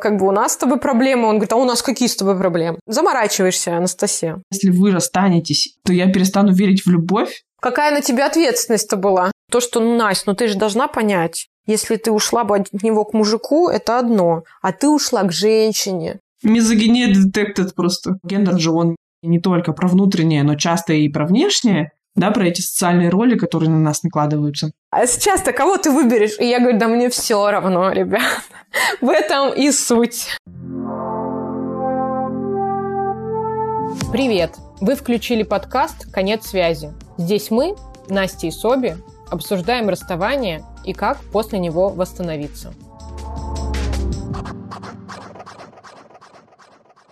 как 0.00 0.16
бы 0.16 0.26
у 0.26 0.32
нас 0.32 0.54
с 0.54 0.56
тобой 0.56 0.78
проблемы. 0.78 1.28
Он 1.28 1.36
говорит, 1.36 1.52
а 1.52 1.56
у 1.56 1.64
нас 1.64 1.82
какие 1.82 2.08
с 2.08 2.16
тобой 2.16 2.38
проблемы? 2.38 2.78
Заморачиваешься, 2.86 3.76
Анастасия. 3.76 4.42
Если 4.50 4.70
вы 4.70 4.90
расстанетесь, 4.92 5.76
то 5.84 5.92
я 5.92 6.10
перестану 6.12 6.52
верить 6.52 6.84
в 6.84 6.90
любовь. 6.90 7.42
Какая 7.60 7.90
на 7.90 8.00
тебя 8.00 8.26
ответственность-то 8.26 8.96
была? 8.96 9.32
То, 9.50 9.60
что, 9.60 9.80
ну, 9.80 9.96
Настя, 9.96 10.24
ну 10.26 10.34
ты 10.34 10.46
же 10.48 10.56
должна 10.56 10.86
понять, 10.86 11.48
если 11.66 11.96
ты 11.96 12.12
ушла 12.12 12.44
бы 12.44 12.56
от 12.56 12.82
него 12.82 13.04
к 13.04 13.12
мужику, 13.14 13.68
это 13.68 13.98
одно, 13.98 14.44
а 14.62 14.72
ты 14.72 14.88
ушла 14.88 15.22
к 15.24 15.32
женщине. 15.32 16.20
Мизогиния 16.42 17.12
детектед 17.12 17.74
просто. 17.74 18.18
Гендер 18.22 18.58
же 18.58 18.70
он 18.70 18.96
не 19.22 19.40
только 19.40 19.72
про 19.72 19.88
внутреннее, 19.88 20.44
но 20.44 20.54
часто 20.54 20.92
и 20.92 21.08
про 21.08 21.26
внешнее 21.26 21.92
да, 22.18 22.30
про 22.30 22.46
эти 22.46 22.60
социальные 22.60 23.10
роли, 23.10 23.36
которые 23.36 23.70
на 23.70 23.78
нас 23.78 24.02
накладываются. 24.02 24.72
А 24.90 25.06
сейчас-то 25.06 25.52
кого 25.52 25.76
ты 25.76 25.90
выберешь? 25.90 26.38
И 26.38 26.46
я 26.46 26.60
говорю, 26.60 26.78
да 26.78 26.88
мне 26.88 27.08
все 27.10 27.50
равно, 27.50 27.92
ребят. 27.92 28.22
В 29.00 29.08
этом 29.08 29.52
и 29.52 29.70
суть. 29.70 30.36
Привет! 34.12 34.56
Вы 34.80 34.94
включили 34.94 35.42
подкаст 35.42 36.10
«Конец 36.12 36.46
связи». 36.46 36.92
Здесь 37.18 37.50
мы, 37.50 37.74
Настя 38.08 38.46
и 38.46 38.50
Соби, 38.50 38.96
обсуждаем 39.30 39.88
расставание 39.88 40.64
и 40.84 40.92
как 40.92 41.18
после 41.32 41.58
него 41.58 41.88
восстановиться. 41.88 42.72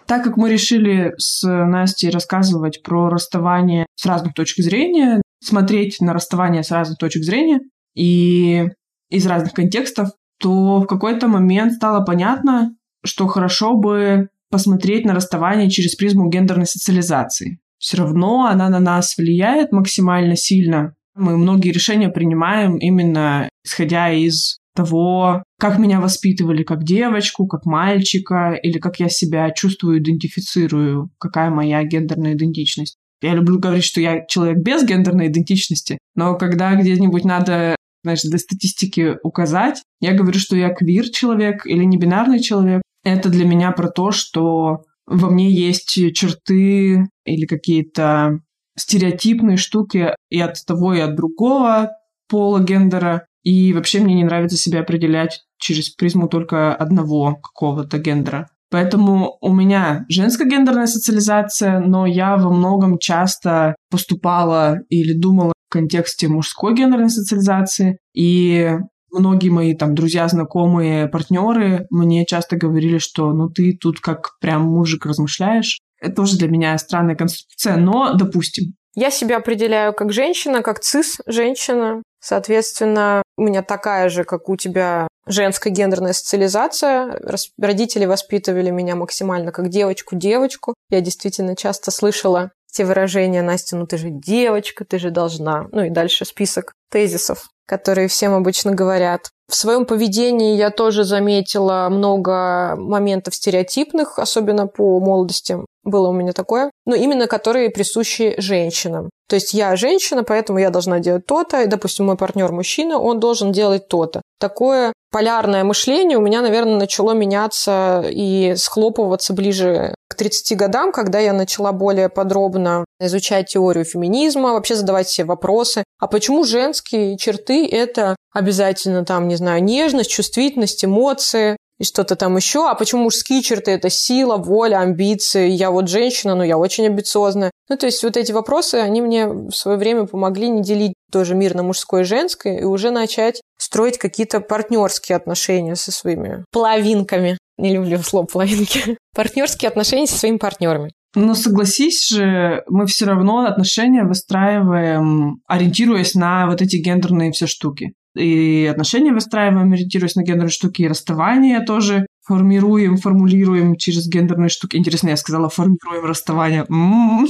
Так 0.07 0.23
как 0.23 0.37
мы 0.37 0.51
решили 0.51 1.15
с 1.19 1.47
Настей 1.47 2.11
рассказывать 2.11 2.83
про 2.83 3.09
расставание 3.09 3.87
с 3.97 4.07
разных 4.07 4.35
точек 4.35 4.65
зрения, 4.65 5.21
смотреть 5.43 6.01
на 6.01 6.13
расставание 6.13 6.63
с 6.63 6.71
разных 6.71 6.99
точек 6.99 7.25
зрения 7.25 7.61
и 7.95 8.69
из 9.11 9.27
разных 9.27 9.53
контекстов, 9.53 10.11
то 10.41 10.81
в 10.81 10.87
какой-то 10.87 11.29
момент 11.29 11.73
стало 11.73 12.05
понятно, 12.05 12.77
что 13.05 13.27
хорошо 13.27 13.77
бы 13.77 14.29
посмотреть 14.51 15.05
на 15.05 15.15
расставание 15.15 15.71
через 15.71 15.97
призму 15.97 16.29
гендерной 16.29 16.67
социализации. 16.67 17.59
Все 17.79 17.99
равно 17.99 18.47
она 18.47 18.69
на 18.69 18.81
нас 18.81 19.17
влияет 19.17 19.73
максимально 19.73 20.37
сильно. 20.37 20.95
Мы 21.15 21.37
многие 21.37 21.73
решения 21.73 22.09
принимаем 22.09 22.77
именно 22.77 23.49
исходя 23.65 24.13
из 24.13 24.59
того, 24.75 25.43
как 25.59 25.79
меня 25.79 26.01
воспитывали 26.01 26.63
как 26.63 26.85
девочку, 26.85 27.47
как 27.47 27.65
мальчика, 27.65 28.53
или 28.63 28.79
как 28.79 29.01
я 29.01 29.09
себя 29.09 29.51
чувствую, 29.51 29.99
идентифицирую, 29.99 31.11
какая 31.19 31.51
моя 31.51 31.83
гендерная 31.85 32.35
идентичность. 32.35 32.97
Я 33.23 33.35
люблю 33.35 33.59
говорить, 33.59 33.85
что 33.85 34.01
я 34.01 34.27
человек 34.27 34.59
без 34.59 34.85
гендерной 34.85 35.29
идентичности, 35.29 35.99
но 36.15 36.37
когда 36.37 36.75
где-нибудь 36.75 37.25
надо, 37.25 37.75
знаешь, 38.05 38.23
для 38.23 38.39
статистики 38.39 39.17
указать, 39.23 39.83
я 40.01 40.13
говорю, 40.13 40.39
что 40.39 40.57
я 40.57 40.75
квир-человек 40.75 41.67
или 41.67 41.85
небинарный 41.85 42.41
человек. 42.41 42.83
Это 43.05 43.31
для 43.31 43.47
меня 43.47 43.73
про 43.73 43.89
то, 43.89 44.11
что 44.11 44.83
во 45.07 45.31
мне 45.31 45.51
есть 45.51 45.89
черты 46.15 47.07
или 47.25 47.47
какие-то 47.47 48.41
стереотипные 48.77 49.57
штуки 49.57 50.15
и 50.29 50.41
от 50.41 50.57
того, 50.67 50.93
и 50.93 51.01
от 51.01 51.17
другого 51.17 51.93
пола, 52.29 52.63
гендера, 52.63 53.27
и 53.47 53.73
вообще 53.73 54.01
мне 54.01 54.15
не 54.15 54.25
нравится 54.25 54.57
себя 54.57 54.81
определять 54.81 55.45
через 55.59 55.91
призму 55.91 56.29
только 56.29 56.75
одного 56.75 57.37
какого-то 57.37 57.99
гендера. 57.99 58.49
Поэтому 58.73 59.39
у 59.41 59.53
меня 59.53 60.05
женская 60.09 60.51
гендерная 60.51 60.89
социализация, 60.89 61.79
но 61.79 62.07
я 62.07 62.37
во 62.37 62.51
многом 62.51 62.99
часто 62.99 63.77
поступала 63.89 64.79
или 64.89 65.13
думала 65.13 65.53
в 65.69 65.73
контексте 65.73 66.27
мужской 66.27 66.75
гендерной 66.75 67.09
социализации. 67.09 67.99
И 68.17 68.69
многие 69.13 69.51
мои 69.51 69.77
там 69.77 69.95
друзья, 69.95 70.27
знакомые, 70.27 71.07
партнеры 71.07 71.87
мне 71.91 72.27
часто 72.27 72.57
говорили, 72.57 72.99
что 72.99 73.33
ну 73.33 73.49
ты 73.49 73.79
тут 73.81 74.01
как 74.01 74.31
прям 74.41 74.63
мужик 74.63 75.07
размышляешь. 75.07 75.79
Это 76.01 76.17
тоже 76.17 76.37
для 76.37 76.49
меня 76.49 76.77
странная 76.79 77.15
конструкция, 77.15 77.77
но 77.77 78.15
допустим. 78.15 78.75
Я 78.97 79.11
себя 79.11 79.37
определяю 79.37 79.93
как 79.93 80.13
женщина, 80.13 80.63
как 80.63 80.81
цис-женщина. 80.81 82.03
Соответственно, 82.19 83.23
у 83.37 83.43
меня 83.43 83.63
такая 83.63 84.09
же, 84.09 84.25
как 84.25 84.49
у 84.49 84.57
тебя, 84.57 85.07
женская 85.27 85.71
гендерная 85.71 86.15
социализация. 86.15 87.21
Родители 87.59 88.07
воспитывали 88.07 88.71
меня 88.71 88.97
максимально 88.97 89.53
как 89.53 89.69
девочку-девочку. 89.69 90.75
Я 90.91 91.03
действительно 91.03 91.55
часто 91.55 91.91
слышала 91.91 92.51
те 92.73 92.85
выражения 92.85 93.43
«Настя, 93.43 93.77
ну 93.77 93.87
ты 93.87 93.99
же 93.99 94.09
девочка, 94.11 94.85
ты 94.85 94.99
же 94.99 95.11
должна». 95.11 95.67
Ну 95.73 95.85
и 95.85 95.91
дальше 95.91 96.25
список 96.25 96.73
тезисов, 96.91 97.49
которые 97.67 98.09
всем 98.09 98.35
обычно 98.35 98.73
говорят. 98.73 99.29
В 99.49 99.55
своем 99.55 99.87
поведении 99.87 100.57
я 100.57 100.71
тоже 100.71 101.05
заметила 101.05 101.89
много 101.91 102.75
моментов 102.77 103.35
стереотипных, 103.35 104.19
особенно 104.19 104.67
по 104.67 104.99
молодости 104.99 105.59
было 105.85 106.09
у 106.09 106.13
меня 106.13 106.33
такое, 106.33 106.71
но 106.85 106.95
именно 106.95 107.29
которые 107.29 107.71
присущи 107.71 108.35
женщинам. 108.39 109.09
То 109.29 109.37
есть 109.37 109.55
я 109.55 109.77
женщина, 109.77 110.25
поэтому 110.25 110.59
я 110.59 110.71
должна 110.71 110.99
делать 110.99 111.27
то-то, 111.27 111.63
и, 111.63 111.67
допустим, 111.67 112.07
мой 112.07 112.17
партнер 112.17 112.53
мужчина, 112.53 112.99
он 112.99 113.21
должен 113.21 113.53
делать 113.53 113.89
то-то. 113.89 114.21
Такое 114.39 114.93
полярное 115.11 115.65
мышление 115.65 116.19
у 116.19 116.21
меня, 116.21 116.43
наверное, 116.43 116.77
начало 116.77 117.13
меняться 117.13 118.05
и 118.09 118.55
схлопываться 118.57 119.33
ближе 119.33 119.95
30 120.17 120.57
годам, 120.57 120.93
когда 120.93 121.19
я 121.19 121.33
начала 121.33 121.73
более 121.73 122.09
подробно 122.09 122.85
изучать 123.01 123.49
теорию 123.49 123.85
феминизма, 123.85 124.53
вообще 124.53 124.75
задавать 124.75 125.09
себе 125.09 125.27
вопросы, 125.27 125.85
а 125.99 126.07
почему 126.07 126.45
женские 126.45 127.17
черты– 127.17 127.67
это 127.71 128.17
обязательно 128.33 129.05
там, 129.05 129.29
не 129.29 129.37
знаю, 129.37 129.63
нежность, 129.63 130.11
чувствительность, 130.11 130.85
эмоции, 130.85 131.57
и 131.79 131.85
что-то 131.85 132.17
там 132.17 132.37
еще. 132.37 132.69
А 132.69 132.75
почему 132.75 133.05
мужские 133.05 133.43
черты– 133.43 133.71
это 133.73 133.91
сила, 133.91 134.37
воля, 134.37 134.79
амбиции? 134.81 135.49
Я 135.49 135.71
вот 135.71 135.89
женщина, 135.89 136.35
но 136.35 136.45
я 136.45 136.59
очень 136.59 136.87
амбициозная. 136.87 137.51
Ну, 137.69 137.77
то 137.77 137.87
есть 137.87 138.03
вот 138.03 138.17
эти 138.17 138.33
вопросы, 138.33 138.77
они 138.77 139.03
мне 139.03 139.27
в 139.27 139.53
свое 139.53 139.77
время 139.77 140.07
помогли 140.07 140.49
не 140.49 140.63
делить 140.63 140.95
тоже 141.13 141.35
мир 141.35 141.55
на 141.55 141.63
мужское 141.63 142.03
и 142.03 142.05
женское 142.05 142.59
и 142.59 142.65
уже 142.65 142.91
начать 142.91 143.43
строить 143.59 143.99
какие-то 143.99 144.41
партнерские 144.41 145.17
отношения 145.17 145.77
со 145.77 145.93
своими 145.93 146.45
половинками. 146.51 147.39
Не 147.59 147.75
люблю 147.75 147.99
слово 147.99 148.27
половинки. 148.27 148.99
Партнерские 149.15 149.69
отношения 149.69 150.07
со 150.07 150.19
своими 150.19 150.37
партнерами. 150.37 150.93
Но 151.15 151.35
согласись 151.35 152.09
же, 152.09 152.63
мы 152.69 152.87
все 152.87 153.07
равно 153.07 153.47
отношения 153.47 154.05
выстраиваем, 154.05 155.41
ориентируясь 155.47 156.15
на 156.15 156.47
вот 156.47 156.61
эти 156.61 156.77
гендерные 156.77 157.33
все 157.33 157.47
штуки 157.47 157.95
и 158.17 158.67
отношения 158.71 159.13
выстраиваем, 159.13 159.73
ориентируясь 159.73 160.17
на 160.17 160.23
гендерные 160.23 160.51
штуки, 160.51 160.83
и 160.83 160.89
расставания 160.89 161.61
тоже 161.65 162.07
формируем, 162.23 162.97
формулируем 162.97 163.77
через 163.77 164.09
гендерные 164.09 164.49
штуки. 164.49 164.77
Интересно, 164.77 165.11
я 165.11 165.17
сказала, 165.17 165.49
формируем 165.49 166.05
расставание. 166.05 166.65
М-м-м. 166.69 167.27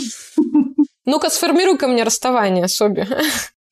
Ну-ка, 1.05 1.29
сформируй-ка 1.31 1.89
мне 1.89 2.03
расставание, 2.03 2.69
Соби. 2.69 3.07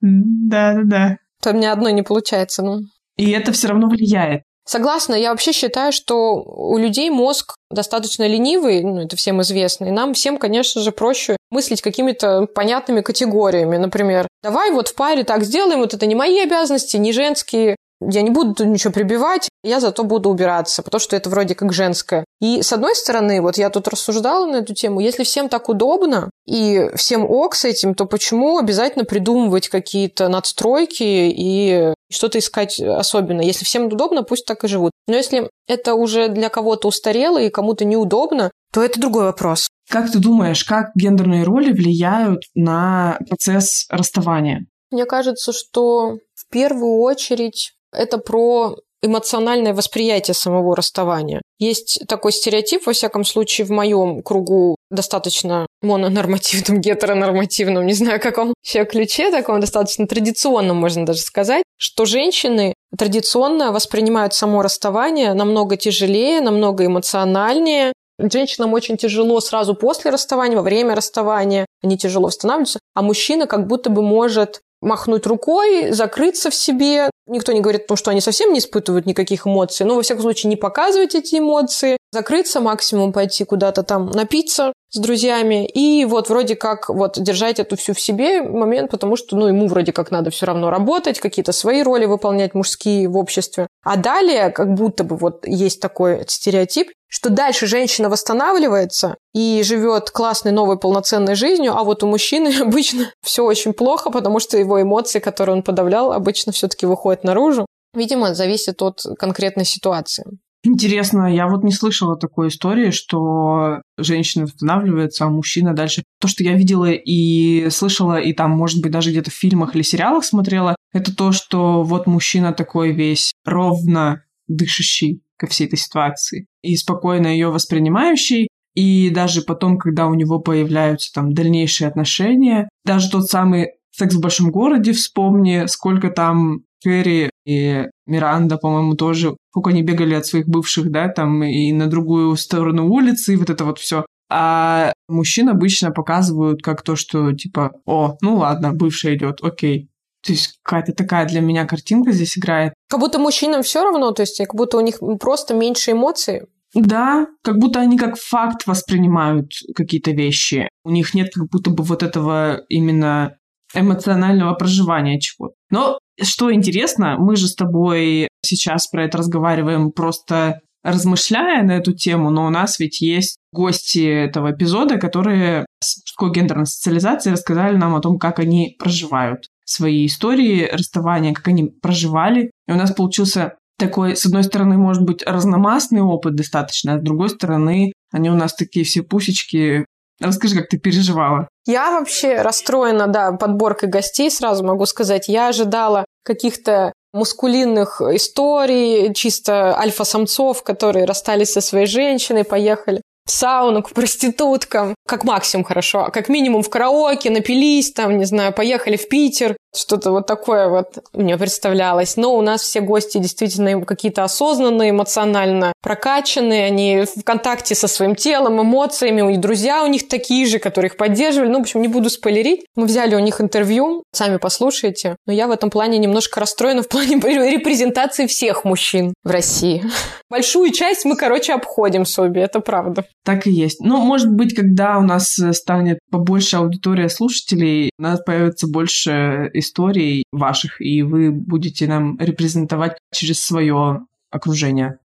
Да-да-да. 0.01 1.19
То 1.43 1.53
мне 1.53 1.71
одной 1.73 1.93
не 1.93 2.03
получается, 2.03 2.63
ну. 2.63 2.81
И 3.17 3.31
это 3.31 3.53
все 3.53 3.69
равно 3.69 3.89
влияет. 3.89 4.43
Согласна, 4.67 5.15
я 5.15 5.31
вообще 5.31 5.53
считаю, 5.53 5.93
что 5.93 6.43
у 6.43 6.79
людей 6.79 7.11
мозг 7.11 7.55
достаточно 7.71 8.27
ленивый, 8.27 8.83
ну, 8.83 9.03
это 9.03 9.15
всем 9.17 9.43
известно, 9.43 9.87
и 9.87 9.91
нам 9.91 10.15
всем, 10.15 10.39
конечно 10.39 10.81
же, 10.81 10.91
проще 10.91 11.37
мыслить 11.51 11.83
какими-то 11.83 12.47
понятными 12.47 13.03
категориями. 13.03 13.77
Например, 13.77 14.27
давай 14.43 14.71
вот 14.71 14.89
в 14.89 14.95
паре 14.95 15.25
так 15.25 15.45
сделаем, 15.45 15.81
вот 15.81 15.93
это 15.93 16.07
не 16.07 16.15
мои 16.15 16.41
обязанности, 16.41 16.97
не 16.97 17.13
женские, 17.13 17.77
я 18.01 18.23
не 18.23 18.31
буду 18.31 18.55
тут 18.55 18.67
ничего 18.67 18.93
прибивать, 18.93 19.49
я 19.63 19.81
зато 19.81 20.05
буду 20.05 20.31
убираться, 20.31 20.83
потому 20.83 21.01
что 21.01 21.17
это 21.17 21.31
вроде 21.31 21.55
как 21.55 21.73
женское. 21.73 22.25
И 22.41 22.63
с 22.63 22.73
одной 22.73 22.95
стороны, 22.95 23.41
вот 23.41 23.57
я 23.57 23.71
тут 23.71 23.89
рассуждала 23.89 24.47
на 24.47 24.57
эту 24.57 24.75
тему, 24.75 25.01
если 25.01 25.25
всем 25.25 25.49
так 25.49 25.69
удобно 25.69 26.31
и 26.47 26.91
всем 26.97 27.25
ок 27.25 27.55
с 27.55 27.65
этим, 27.65 27.95
то 27.95 28.05
почему 28.07 28.59
обязательно 28.59 29.05
придумывать 29.05 29.69
какие-то 29.69 30.29
надстройки 30.29 31.03
и 31.03 31.94
что-то 32.11 32.39
искать 32.39 32.81
особенно? 32.81 33.41
Если 33.41 33.65
всем 33.65 33.87
удобно, 33.87 34.23
пусть 34.23 34.47
так 34.47 34.65
и 34.65 34.69
живут. 34.69 34.93
Но 35.07 35.17
если 35.17 35.51
это 35.67 35.95
уже 35.95 36.29
для 36.29 36.49
кого-то 36.49 36.89
устарело 36.89 37.39
и 37.39 37.51
кому-то 37.51 37.85
неудобно, 37.85 38.51
то 38.73 38.83
это 38.83 39.01
другой 39.01 39.25
вопрос. 39.25 39.69
Как 39.89 40.11
ты 40.11 40.19
думаешь, 40.19 40.65
как 40.65 40.91
гендерные 40.95 41.45
роли 41.45 41.73
влияют 41.73 42.43
на 42.55 43.19
процесс 43.29 43.87
расставания? 43.91 44.67
Мне 44.91 45.05
кажется, 45.05 45.53
что 45.53 46.19
в 46.35 46.49
первую 46.51 47.01
очередь 47.01 47.73
это 47.93 48.19
про 48.19 48.77
эмоциональное 49.03 49.75
восприятие 49.75 50.35
самого 50.35 50.75
расставания. 50.75 51.43
Есть 51.59 52.01
такой 52.09 52.33
стереотип, 52.33 52.87
во 52.87 52.95
всяком 52.95 53.25
случае, 53.25 53.67
в 53.67 53.71
моем 53.71 54.23
кругу 54.23 54.77
достаточно 54.95 55.67
мононормативном, 55.83 56.81
гетеронормативном, 56.81 57.87
не 57.87 57.93
знаю, 57.93 58.21
каком 58.21 58.55
еще 58.65 58.85
ключе, 58.85 59.31
таком 59.31 59.61
достаточно 59.61 60.07
традиционном, 60.07 60.77
можно 60.77 61.05
даже 61.07 61.21
сказать, 61.21 61.63
что 61.77 62.05
женщины 62.05 62.75
традиционно 62.97 63.73
воспринимают 63.73 64.35
само 64.35 64.63
расставание 64.63 65.35
намного 65.35 65.77
тяжелее, 65.77 66.41
намного 66.41 66.87
эмоциональнее, 66.87 67.93
Женщинам 68.19 68.73
очень 68.73 68.97
тяжело 68.97 69.41
сразу 69.41 69.75
после 69.75 70.13
расставания, 70.13 70.57
во 70.57 70.63
время 70.63 70.95
расставания, 70.95 71.67
они 71.83 71.99
тяжело 71.99 72.27
восстанавливаются, 72.29 72.79
а 72.95 73.03
мужчина 73.03 73.47
как 73.47 73.67
будто 73.67 73.91
бы 73.91 74.03
может 74.03 74.61
махнуть 74.85 75.27
рукой, 75.27 75.91
закрыться 75.91 76.51
в 76.51 76.55
себе. 76.55 77.11
Никто 77.27 77.53
не 77.53 77.61
говорит 77.61 77.85
о 77.85 77.89
том, 77.89 77.97
что 77.97 78.11
они 78.11 78.21
совсем 78.21 78.53
не 78.53 78.59
испытывают 78.59 79.07
никаких 79.07 79.47
эмоций, 79.47 79.87
но, 79.87 79.95
во 79.95 80.03
всяком 80.03 80.23
случае, 80.23 80.51
не 80.51 80.57
показывать 80.57 81.15
эти 81.15 81.39
эмоции, 81.39 81.97
закрыться, 82.13 82.61
максимум 82.61 83.13
пойти 83.13 83.45
куда-то 83.45 83.83
там 83.83 84.11
напиться 84.11 84.73
с 84.91 84.99
друзьями, 84.99 85.67
и 85.67 86.05
вот 86.05 86.29
вроде 86.29 86.55
как 86.55 86.89
вот 86.89 87.21
держать 87.21 87.59
эту 87.59 87.77
всю 87.77 87.95
в 87.95 88.01
себе 88.01 88.43
момент, 88.43 88.91
потому 88.91 89.17
что, 89.17 89.37
ну, 89.37 89.49
ему 89.49 89.67
вроде 89.67 89.93
как 89.93 90.11
надо 90.11 90.31
все 90.31 90.47
равно 90.47 90.71
работать, 90.71 91.19
какие-то 91.19 91.53
свои 91.53 91.83
роли 91.83 92.05
выполнять 92.05 92.55
мужские 92.55 93.09
в 93.09 93.17
обществе. 93.17 93.67
А 93.85 93.97
далее 93.97 94.51
как 94.51 94.75
будто 94.75 95.05
бы 95.05 95.17
вот 95.17 95.47
есть 95.47 95.81
такой 95.81 96.25
стереотип, 96.27 96.89
что 97.09 97.31
дальше 97.31 97.67
женщина 97.67 98.09
восстанавливается 98.09 99.17
и 99.35 99.63
живет 99.63 100.11
классной 100.11 100.53
новой 100.53 100.79
полноценной 100.79 101.35
жизнью, 101.35 101.77
а 101.77 101.85
вот 101.85 102.03
у 102.03 102.07
мужчины 102.07 102.53
обычно 102.61 103.13
все 103.23 103.45
очень 103.45 103.73
плохо, 103.73 104.11
потому 104.11 104.41
что 104.41 104.59
его 104.59 104.81
эмоции, 104.81 105.21
которые 105.21 105.57
он 105.57 105.63
подавлял, 105.63 106.13
обычно 106.13 106.53
все-таки 106.53 106.87
выходят 106.87 107.23
наружу. 107.23 107.67
Видимо, 107.95 108.35
зависит 108.35 108.83
от 108.83 109.01
конкретной 109.19 109.65
ситуации. 109.65 110.25
Интересно, 110.67 111.33
я 111.33 111.47
вот 111.47 111.63
не 111.63 111.73
слышала 111.73 112.17
такой 112.17 112.49
истории, 112.49 112.91
что 112.91 113.83
женщина 113.99 114.45
восстанавливается, 114.45 115.27
а 115.27 115.29
мужчина 115.29 115.75
дальше. 115.75 116.05
То, 116.21 116.27
что 116.27 116.43
я 116.43 116.55
видела 116.55 116.91
и 116.91 117.69
слышала, 117.69 118.19
и 118.19 118.33
там, 118.33 118.53
может 118.53 118.81
быть, 118.81 118.91
даже 118.91 119.11
где-то 119.11 119.31
в 119.31 119.35
фильмах 119.35 119.77
или 119.77 119.83
сериалах 119.83 120.25
смотрела, 120.25 120.75
это 120.95 121.15
то, 121.15 121.33
что 121.33 121.83
вот 121.83 122.07
мужчина 122.07 122.53
такой 122.53 122.93
весь 122.93 123.33
ровно 123.45 124.25
дышащий, 124.49 125.21
ко 125.37 125.47
всей 125.47 125.67
этой 125.67 125.79
ситуации 125.79 126.47
и 126.63 126.77
спокойно 126.77 127.27
ее 127.27 127.51
воспринимающий. 127.51 128.49
И 128.75 129.11
даже 129.11 129.43
потом, 129.43 129.79
когда 129.79 130.07
у 130.07 130.15
него 130.15 130.41
появляются 130.41 131.13
там 131.13 131.33
дальнейшие 131.33 131.89
отношения, 131.89 132.69
даже 132.85 133.11
тот 133.11 133.29
самый 133.29 133.73
секс 133.91 134.15
в 134.15 134.21
большом 134.21 134.51
городе, 134.51 134.93
вспомни, 134.93 135.67
сколько 135.67 136.11
там 136.11 136.61
Кэрри 136.83 137.31
и 137.45 137.85
Миранда, 138.07 138.57
по-моему, 138.57 138.95
тоже, 138.95 139.37
сколько 139.55 139.71
они 139.71 139.83
бегали 139.83 140.15
от 140.15 140.27
своих 140.27 140.49
бывших, 140.49 140.91
да, 140.91 141.09
там 141.09 141.45
и 141.45 141.73
на 141.73 141.87
другую 141.87 142.35
сторону 142.35 142.89
улицы, 142.89 143.35
и 143.35 143.37
вот 143.37 143.51
это 143.51 143.65
вот 143.65 143.79
все. 143.79 144.05
А 144.29 144.93
мужчин 145.09 145.49
обычно 145.49 145.93
показывают 145.93 146.61
как 146.61 146.83
то, 146.83 146.97
что 146.97 147.33
типа, 147.33 147.71
о, 147.87 148.17
ну 148.21 148.39
ладно, 148.39 148.73
бывшая 148.73 149.15
идет, 149.15 149.39
окей. 149.43 149.91
То 150.27 150.33
есть 150.33 150.59
какая-то 150.61 150.93
такая 150.93 151.29
для 151.29 151.41
меня 151.41 151.67
картинка 151.67 152.11
здесь 152.11 152.37
играет. 152.37 152.75
Как 152.89 152.99
будто 152.99 153.21
мужчинам 153.21 153.63
все 153.63 153.85
равно, 153.85 154.11
то 154.11 154.23
есть 154.23 154.39
как 154.39 154.57
будто 154.57 154.77
у 154.77 154.81
них 154.81 154.99
просто 155.21 155.55
меньше 155.55 155.93
эмоций. 155.93 156.43
Да, 156.75 157.29
как 157.45 157.59
будто 157.59 157.79
они 157.79 157.97
как 157.97 158.17
факт 158.19 158.67
воспринимают 158.67 159.53
какие-то 159.77 160.11
вещи. 160.11 160.69
У 160.83 160.91
них 160.91 161.15
нет 161.15 161.29
как 161.33 161.49
будто 161.49 161.71
бы 161.71 161.85
вот 161.85 162.03
этого 162.03 162.63
именно 162.69 163.37
эмоционального 163.73 164.55
проживания 164.55 165.21
чего-то. 165.21 165.55
Но 165.71 165.99
что 166.21 166.53
интересно, 166.53 167.17
мы 167.19 167.37
же 167.37 167.49
с 167.49 167.55
тобой 167.55 168.29
сейчас 168.45 168.87
про 168.87 169.05
это 169.05 169.19
разговариваем 169.19 169.91
просто 169.93 170.61
размышляя 170.85 171.65
на 171.65 171.73
эту 171.73 171.95
тему, 171.95 172.31
но 172.31 172.47
у 172.47 172.51
нас 172.51 172.79
ведь 172.79 173.01
есть 173.01 173.39
гости 173.53 174.07
этого 174.07 174.53
эпизода, 174.53 174.99
которые 174.99 175.65
с 175.83 175.97
мужской 175.99 176.33
гендерной 176.33 176.67
социализацией 176.67 177.33
рассказали 177.33 177.77
нам 177.77 177.95
о 177.95 178.01
том, 178.01 178.19
как 178.19 178.39
они 178.39 178.77
проживают 178.79 179.49
свои 179.65 180.05
истории 180.05 180.69
расставания, 180.71 181.33
как 181.33 181.49
они 181.49 181.65
проживали. 181.65 182.51
И 182.69 182.73
у 182.73 182.77
нас 182.77 182.93
получился 182.93 183.55
такой, 183.79 184.15
с 184.15 184.27
одной 184.27 184.45
стороны, 184.45 184.77
может 184.77 185.03
быть, 185.03 185.23
разномастный 185.27 186.03
опыт 186.03 186.37
достаточно, 186.37 186.95
а 186.95 186.99
с 186.99 187.03
другой 187.03 187.31
стороны, 187.31 187.93
они 188.13 188.31
у 188.31 188.35
нас 188.35 188.55
такие 188.55 188.85
все 188.85 189.03
пусечки. 189.03 189.87
Расскажи, 190.21 190.57
как 190.57 190.69
ты 190.69 190.79
переживала. 190.79 191.49
Я 191.67 191.99
вообще 191.99 192.41
расстроена, 192.43 193.07
да, 193.07 193.33
подборкой 193.33 193.89
гостей, 193.89 194.31
сразу 194.31 194.65
могу 194.65 194.87
сказать. 194.87 195.29
Я 195.29 195.49
ожидала 195.49 196.05
каких-то 196.25 196.93
мускулинных 197.13 198.01
историй, 198.01 199.15
чисто 199.15 199.79
альфа-самцов, 199.79 200.63
которые 200.63 201.05
расстались 201.05 201.53
со 201.53 201.61
своей 201.61 201.87
женщиной, 201.87 202.45
поехали 202.45 203.03
в 203.27 203.31
сауну, 203.31 203.83
к 203.83 203.91
проституткам. 203.91 204.95
Как 205.07 205.25
максимум 205.25 205.65
хорошо, 205.65 206.05
а 206.05 206.11
как 206.11 206.29
минимум 206.29 206.63
в 206.63 206.71
караоке, 206.71 207.31
напились 207.31 207.93
там, 207.93 208.19
не 208.19 208.25
знаю, 208.25 208.53
поехали 208.53 208.97
в 208.97 209.09
Питер. 209.09 209.57
Что-то 209.77 210.13
вот 210.13 210.27
такое 210.27 210.69
вот 210.69 210.99
мне 211.13 211.37
представлялось. 211.37 212.17
Но 212.17 212.37
у 212.37 212.43
нас 212.43 212.63
все 212.63 212.81
гости 212.81 213.19
действительно 213.19 213.85
какие-то 213.85 214.23
осознанные, 214.23 214.91
эмоционально 214.91 215.73
прокачанные. 215.83 216.67
Они 216.67 217.05
в 217.05 217.25
контакте 217.25 217.75
со 217.75 217.89
своим 217.89 218.15
телом, 218.15 218.63
эмоциями. 218.63 219.35
И 219.35 219.37
друзья 219.37 219.83
у 219.83 219.89
них 219.89 220.07
такие 220.07 220.47
же, 220.47 220.61
которые 220.61 220.91
их 220.91 220.97
поддерживали. 220.97 221.49
Ну, 221.49 221.59
в 221.59 221.63
общем, 221.63 221.83
не 221.83 221.89
буду 221.89 222.09
спойлерить. 222.09 222.67
Мы 222.77 222.87
взяли 222.87 223.17
у 223.17 223.19
них 223.19 223.41
интервью. 223.41 224.05
Сами 224.13 224.37
послушайте. 224.37 225.17
Но 225.27 225.33
я 225.33 225.49
в 225.49 225.51
этом 225.51 225.71
плане 225.71 225.99
немножко 225.99 226.39
расстроена 226.39 226.83
в 226.83 226.89
плане 226.89 227.17
репрезентации 227.51 228.27
всех 228.27 228.65
мужчин 228.65 229.13
в 229.25 229.31
России. 229.31 229.85
Большую 230.31 230.71
часть 230.71 231.05
мы, 231.05 231.17
короче, 231.17 231.53
обходим 231.53 232.07
Соби. 232.07 232.41
Это 232.41 232.61
правда. 232.61 233.05
Так 233.25 233.47
и 233.47 233.51
есть. 233.51 233.81
Ну, 233.81 234.05
может 234.05 234.31
быть, 234.31 234.55
когда 234.55 234.99
у 234.99 235.03
нас 235.03 235.41
станет 235.53 235.99
побольше 236.11 236.57
аудитория 236.57 237.09
слушателей, 237.09 237.91
у 237.99 238.03
нас 238.03 238.21
появится 238.23 238.67
больше 238.69 239.51
историй 239.55 240.25
ваших, 240.31 240.81
и 240.81 241.03
вы 241.03 241.31
будете 241.31 241.87
нам 241.87 242.19
репрезентовать 242.19 242.99
через 243.15 243.43
свое 243.43 244.01
окружение. 244.31 244.99